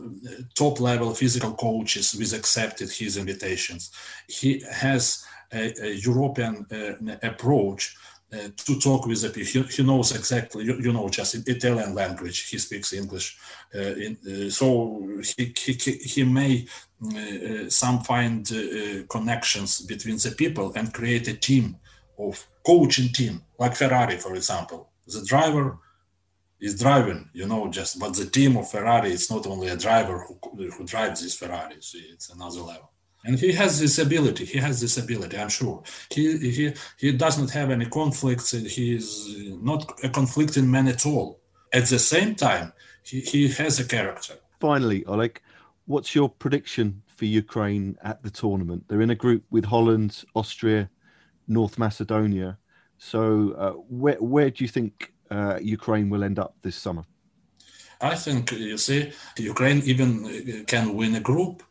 top 0.54 0.80
level 0.80 1.14
physical 1.14 1.52
coaches 1.52 2.14
with 2.14 2.32
accepted 2.32 2.90
his 2.90 3.16
invitations. 3.16 3.90
He 4.28 4.62
has 4.70 5.24
a, 5.52 5.72
a 5.82 5.94
European 5.94 6.66
uh, 6.70 7.16
approach 7.22 7.96
uh, 8.32 8.48
to 8.56 8.78
talk 8.78 9.06
with 9.06 9.22
the 9.22 9.30
people. 9.30 9.62
He, 9.62 9.76
he 9.76 9.82
knows 9.82 10.14
exactly, 10.14 10.64
you, 10.64 10.74
you, 10.80 10.92
know, 10.92 11.08
just 11.08 11.34
Italian 11.48 11.94
language. 11.94 12.48
He 12.50 12.58
speaks 12.58 12.92
English, 12.92 13.38
uh, 13.74 13.78
in, 13.78 14.18
uh, 14.26 14.50
so 14.50 15.20
he, 15.36 15.54
he, 15.56 15.72
he 15.72 16.24
may 16.24 16.66
uh, 17.02 17.68
some 17.70 18.00
find 18.00 18.50
uh, 18.52 19.04
connections 19.08 19.80
between 19.80 20.16
the 20.16 20.34
people 20.36 20.72
and 20.74 20.92
create 20.92 21.28
a 21.28 21.34
team 21.34 21.76
of 22.18 22.46
coaching 22.66 23.08
team, 23.08 23.42
like 23.58 23.76
Ferrari, 23.76 24.16
for 24.16 24.34
example. 24.34 24.90
The 25.06 25.24
driver 25.24 25.78
is 26.60 26.78
driving, 26.78 27.30
you 27.32 27.46
know, 27.46 27.68
just 27.68 27.98
but 27.98 28.14
the 28.14 28.26
team 28.26 28.56
of 28.56 28.70
Ferrari 28.70 29.12
is 29.12 29.30
not 29.30 29.46
only 29.46 29.68
a 29.68 29.76
driver 29.76 30.26
who, 30.26 30.68
who 30.70 30.84
drives 30.84 31.22
this 31.22 31.36
Ferrari. 31.36 31.76
It's 31.76 32.30
another 32.30 32.60
level 32.60 32.90
and 33.24 33.38
he 33.38 33.52
has 33.52 33.80
this 33.80 33.98
ability 33.98 34.44
he 34.44 34.58
has 34.58 34.80
this 34.80 34.96
ability 34.96 35.36
i'm 35.38 35.48
sure. 35.48 35.82
He 36.10 36.38
he 36.38 36.72
he 36.98 37.12
does 37.12 37.38
not 37.38 37.50
have 37.50 37.70
any 37.70 37.86
conflicts 37.86 38.50
he 38.50 38.94
is 38.94 39.06
not 39.60 39.80
a 40.04 40.08
conflicting 40.08 40.70
man 40.70 40.88
at 40.88 41.06
all. 41.06 41.40
At 41.72 41.86
the 41.86 41.98
same 41.98 42.34
time 42.34 42.72
he, 43.02 43.20
he 43.20 43.48
has 43.48 43.80
a 43.80 43.84
character. 43.84 44.34
Finally 44.60 45.04
oleg 45.06 45.40
what's 45.86 46.14
your 46.14 46.28
prediction 46.28 47.02
for 47.16 47.24
ukraine 47.24 47.96
at 48.02 48.22
the 48.22 48.30
tournament? 48.30 48.84
They're 48.88 49.00
in 49.00 49.10
a 49.10 49.22
group 49.24 49.44
with 49.50 49.64
holland 49.64 50.24
austria 50.34 50.90
north 51.46 51.78
macedonia. 51.78 52.58
So 52.98 53.54
uh, 53.56 53.72
where, 53.88 54.16
where 54.16 54.50
do 54.50 54.64
you 54.64 54.68
think 54.68 55.12
uh, 55.30 55.58
ukraine 55.60 56.10
will 56.10 56.24
end 56.24 56.38
up 56.38 56.56
this 56.62 56.76
summer? 56.76 57.04
I 58.00 58.14
think 58.14 58.52
you 58.52 58.78
see 58.78 59.12
ukraine 59.36 59.82
even 59.84 60.64
can 60.66 60.94
win 60.94 61.16
a 61.16 61.20
group 61.20 61.62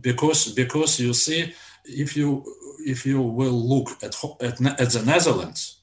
because 0.00 0.52
because 0.52 1.00
you 1.00 1.12
see 1.12 1.52
if 1.84 2.16
you 2.16 2.44
if 2.86 3.04
you 3.06 3.20
will 3.20 3.52
look 3.52 3.90
at 4.02 4.14
at, 4.40 4.60
at 4.80 4.90
the 4.90 5.02
Netherlands, 5.04 5.80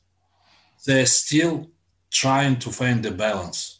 they're 0.85 1.05
still 1.05 1.69
trying 2.09 2.57
to 2.59 2.71
find 2.71 3.03
the 3.03 3.11
balance. 3.11 3.79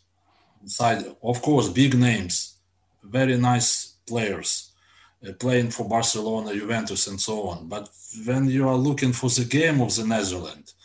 Inside, 0.61 1.05
of 1.23 1.41
course, 1.41 1.69
big 1.69 1.97
names, 1.97 2.57
very 3.03 3.37
nice 3.37 3.95
players, 4.05 4.71
uh, 5.25 5.31
playing 5.33 5.69
for 5.69 5.87
Barcelona, 5.87 6.53
Juventus, 6.53 7.07
and 7.07 7.19
so 7.21 7.43
on. 7.47 7.67
But 7.67 7.89
when 8.25 8.49
you 8.49 8.67
are 8.67 8.75
looking 8.75 9.13
for 9.13 9.29
the 9.29 9.45
game 9.45 9.79
of 9.81 9.95
the 9.95 10.05
Netherlands, 10.05 10.75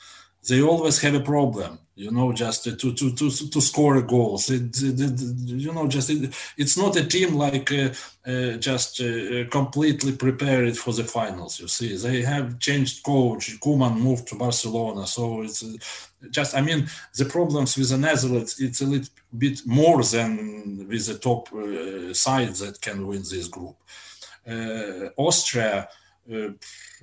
they 0.49 0.62
always 0.62 1.01
have 1.01 1.14
a 1.14 1.20
problem 1.20 1.78
you 1.95 2.11
know 2.11 2.32
just 2.32 2.64
to 2.64 2.74
to 2.76 3.12
to 3.12 3.30
to 3.30 3.61
score 3.61 4.01
goals. 4.03 4.51
It, 4.51 4.82
it, 4.82 5.01
it, 5.01 5.20
you 5.47 5.72
know 5.72 5.86
just 5.88 6.11
it's 6.57 6.76
not 6.76 6.97
a 6.97 7.07
team 7.07 7.34
like 7.34 7.70
uh, 7.70 7.90
uh, 8.26 8.57
just 8.57 9.01
uh, 9.01 9.45
completely 9.51 10.12
prepared 10.12 10.76
for 10.76 10.93
the 10.93 11.05
finals 11.05 11.61
you 11.61 11.68
see. 11.68 11.97
They 11.97 12.22
have 12.22 12.59
changed 12.59 13.03
coach 13.03 13.61
Koeman 13.61 13.99
moved 13.99 14.28
to 14.28 14.36
Barcelona 14.36 15.07
so 15.07 15.43
it's 15.43 15.62
uh, 15.62 15.76
just 16.30 16.55
I 16.55 16.62
mean 16.62 16.88
the 17.16 17.26
problems 17.26 17.76
with 17.76 17.90
the 17.90 17.99
Netherlands 17.99 18.59
it's 18.59 18.80
a 18.80 18.86
little 18.86 19.12
bit 19.36 19.61
more 19.66 20.03
than 20.03 20.86
with 20.88 21.07
the 21.07 21.18
top 21.18 21.53
uh, 21.53 22.14
sides 22.14 22.61
that 22.61 22.80
can 22.80 23.07
win 23.07 23.22
this 23.22 23.49
group. 23.49 23.76
Uh, 24.49 25.11
Austria 25.16 25.82
uh, 25.82 25.86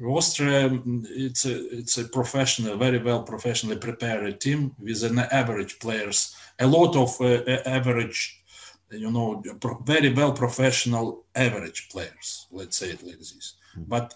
Austria, 0.01 0.79
it's 1.09 1.45
a 1.45 1.77
it's 1.77 1.97
a 1.97 2.05
professional, 2.05 2.77
very 2.77 2.99
well 2.99 3.23
professionally 3.23 3.77
prepared 3.77 4.39
team 4.39 4.75
with 4.79 5.03
an 5.03 5.19
average 5.19 5.79
players, 5.79 6.35
a 6.59 6.67
lot 6.67 6.95
of 6.95 7.19
uh, 7.19 7.43
average, 7.65 8.41
you 8.91 9.11
know, 9.11 9.43
very 9.83 10.13
well 10.13 10.31
professional 10.31 11.25
average 11.35 11.89
players. 11.89 12.47
Let's 12.51 12.77
say 12.77 12.91
it 12.91 13.03
like 13.05 13.17
this. 13.17 13.55
Mm-hmm. 13.75 13.83
But 13.87 14.13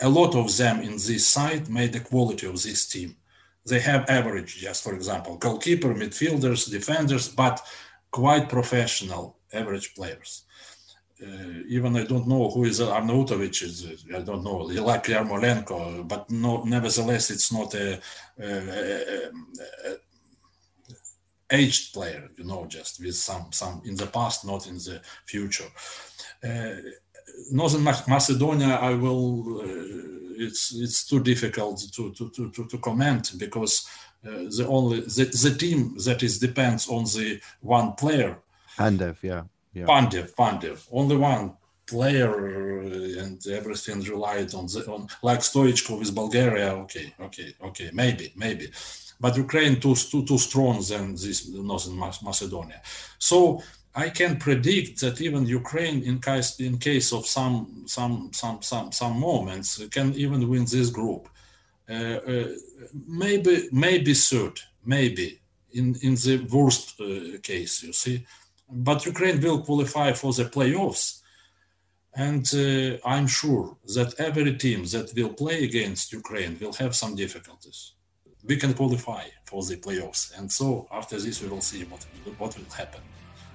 a 0.00 0.08
lot 0.08 0.34
of 0.34 0.56
them 0.56 0.80
in 0.80 0.92
this 0.92 1.26
side 1.26 1.68
made 1.68 1.92
the 1.92 2.00
quality 2.00 2.46
of 2.46 2.60
this 2.60 2.88
team. 2.88 3.16
They 3.64 3.78
have 3.78 4.10
average, 4.10 4.56
just 4.56 4.82
for 4.82 4.92
example, 4.92 5.36
goalkeeper, 5.36 5.94
midfielders, 5.94 6.68
defenders, 6.68 7.28
but 7.28 7.64
quite 8.10 8.48
professional 8.48 9.38
average 9.52 9.94
players 9.94 10.42
uh, 10.42 10.71
even 11.68 11.96
I 11.96 12.04
don't 12.04 12.26
know 12.26 12.50
who 12.50 12.64
is 12.64 12.80
Arnautovic 12.80 13.62
is. 13.62 14.04
I 14.14 14.20
don't 14.20 14.44
know. 14.44 14.58
Like 14.58 15.04
Yarmolenko, 15.04 16.06
but 16.08 16.30
no, 16.30 16.64
nevertheless, 16.64 17.30
it's 17.30 17.52
not 17.52 17.74
a, 17.74 18.00
a, 18.40 18.48
a, 18.48 19.30
a, 19.88 19.96
aged 21.50 21.92
player. 21.92 22.28
You 22.36 22.44
know, 22.44 22.66
just 22.66 23.00
with 23.00 23.14
some 23.14 23.52
some 23.52 23.82
in 23.84 23.94
the 23.94 24.06
past, 24.06 24.44
not 24.44 24.66
in 24.66 24.76
the 24.76 25.00
future. 25.26 25.70
Uh, 26.42 26.74
Northern 27.50 27.84
Macedonia, 27.84 28.76
I 28.76 28.94
will. 28.94 29.60
Uh, 29.60 30.44
it's 30.44 30.74
it's 30.74 31.06
too 31.06 31.22
difficult 31.22 31.80
to 31.94 32.12
to 32.14 32.30
to 32.30 32.66
to, 32.66 32.78
comment 32.78 33.32
because 33.38 33.86
uh, 34.26 34.30
the 34.56 34.66
only 34.68 35.00
the, 35.00 35.24
the 35.24 35.54
team 35.56 35.96
that 36.04 36.22
is 36.22 36.38
depends 36.38 36.88
on 36.88 37.04
the 37.04 37.40
one 37.60 37.92
player. 37.92 38.38
Pandev, 38.76 39.16
yeah 39.22 39.42
yeah. 39.74 39.86
Pandev, 39.86 40.34
Pandev, 40.34 40.86
only 40.90 41.16
one 41.16 41.52
player 41.86 42.80
and 43.22 43.44
everything 43.48 44.00
relied 44.02 44.54
on 44.54 44.66
the 44.66 44.84
on 44.94 45.08
like 45.22 45.40
Stoichkov 45.40 45.98
with 45.98 46.14
Bulgaria. 46.14 46.70
Okay, 46.84 47.12
okay, 47.20 47.54
okay, 47.68 47.90
maybe, 47.92 48.32
maybe, 48.36 48.66
but 49.20 49.36
Ukraine 49.36 49.80
too 49.80 49.94
too 49.94 50.24
too 50.24 50.38
strong 50.38 50.76
than 50.90 51.12
this 51.12 51.48
Northern 51.48 51.96
Macedonia. 52.28 52.80
So 53.18 53.38
I 53.94 54.08
can 54.08 54.36
predict 54.36 55.00
that 55.00 55.20
even 55.20 55.46
Ukraine, 55.46 56.02
in 56.02 56.20
case 56.20 56.58
in 56.60 56.78
case 56.78 57.12
of 57.12 57.26
some 57.26 57.84
some 57.86 58.30
some 58.32 58.62
some 58.62 58.90
some 58.92 59.20
moments, 59.20 59.68
can 59.88 60.14
even 60.14 60.48
win 60.48 60.64
this 60.64 60.90
group. 60.90 61.28
Uh, 61.90 62.18
uh, 62.32 62.48
maybe 63.06 63.68
maybe 63.70 64.14
third, 64.14 64.56
maybe 64.84 65.40
in 65.72 65.94
in 66.02 66.14
the 66.14 66.36
worst 66.50 67.00
uh, 67.00 67.38
case, 67.42 67.82
you 67.82 67.92
see 67.92 68.24
but 68.72 69.04
Ukraine 69.04 69.40
will 69.40 69.60
qualify 69.60 70.12
for 70.12 70.32
the 70.32 70.46
playoffs. 70.46 71.20
And 72.14 72.46
uh, 72.54 72.98
I'm 73.08 73.26
sure 73.26 73.76
that 73.94 74.14
every 74.18 74.54
team 74.56 74.84
that 74.86 75.12
will 75.14 75.32
play 75.32 75.64
against 75.64 76.12
Ukraine 76.12 76.58
will 76.60 76.72
have 76.74 76.94
some 76.94 77.14
difficulties. 77.14 77.92
We 78.44 78.56
can 78.56 78.74
qualify 78.74 79.24
for 79.44 79.62
the 79.62 79.76
playoffs. 79.76 80.36
And 80.36 80.50
so 80.50 80.88
after 80.92 81.18
this, 81.18 81.40
we 81.42 81.48
will 81.48 81.60
see 81.60 81.84
what, 81.84 82.04
what 82.38 82.56
will 82.56 82.74
happen. 82.74 83.00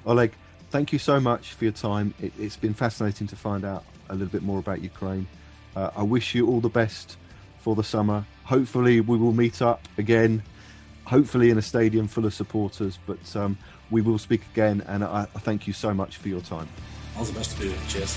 Oleg, 0.06 0.32
thank 0.70 0.94
you 0.94 1.00
so 1.00 1.20
much 1.20 1.54
for 1.54 1.66
your 1.66 1.74
time. 1.74 2.14
It, 2.22 2.34
has 2.34 2.56
been 2.56 2.74
fascinating 2.74 3.28
to 3.28 3.36
find 3.36 3.66
out 3.66 3.84
a 4.10 4.14
little 4.14 4.28
bit 4.32 4.44
more 4.44 4.60
about 4.60 4.82
Ukraine. 4.82 5.28
Uh, 5.76 5.92
I 5.96 6.04
wish 6.04 6.34
you 6.34 6.48
all 6.48 6.62
the 6.62 6.70
best 6.70 7.18
for 7.60 7.76
the 7.76 7.84
summer. 7.84 8.26
Hopefully, 8.46 9.02
we 9.02 9.18
will 9.18 9.34
meet 9.34 9.62
up 9.62 9.88
again, 9.98 10.42
hopefully 11.06 11.50
in 11.50 11.58
a 11.58 11.62
stadium 11.62 12.08
full 12.08 12.26
of 12.26 12.34
supporters. 12.34 12.98
But 13.06 13.36
um, 13.36 13.58
we 13.92 14.02
will 14.02 14.18
speak 14.18 14.42
again, 14.54 14.84
and 14.88 15.04
I, 15.04 15.28
I 15.34 15.40
thank 15.40 15.68
you 15.68 15.74
so 15.74 15.94
much 15.94 16.18
for 16.18 16.28
your 16.28 16.42
time. 16.42 16.68
All 17.18 17.24
the 17.24 17.34
best 17.34 17.58
to 17.58 17.68
you. 17.68 17.76
Cheers. 17.88 18.14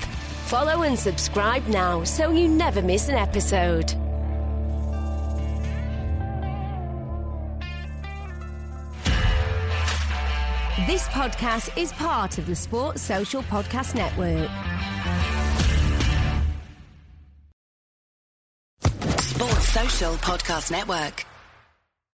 Follow 0.46 0.84
and 0.84 0.98
subscribe 0.98 1.66
now 1.68 2.04
so 2.04 2.32
you 2.32 2.48
never 2.48 2.82
miss 2.82 3.10
an 3.10 3.16
episode. 3.16 3.94
This 10.86 11.08
podcast 11.08 11.76
is 11.82 11.92
part 11.94 12.38
of 12.38 12.46
the 12.46 12.56
Sports 12.56 13.02
Social 13.02 13.42
Podcast 13.44 13.96
Network. 13.96 14.50
Sports 19.20 19.70
Social 19.70 20.14
Podcast 20.16 20.72
Network. 20.72 21.26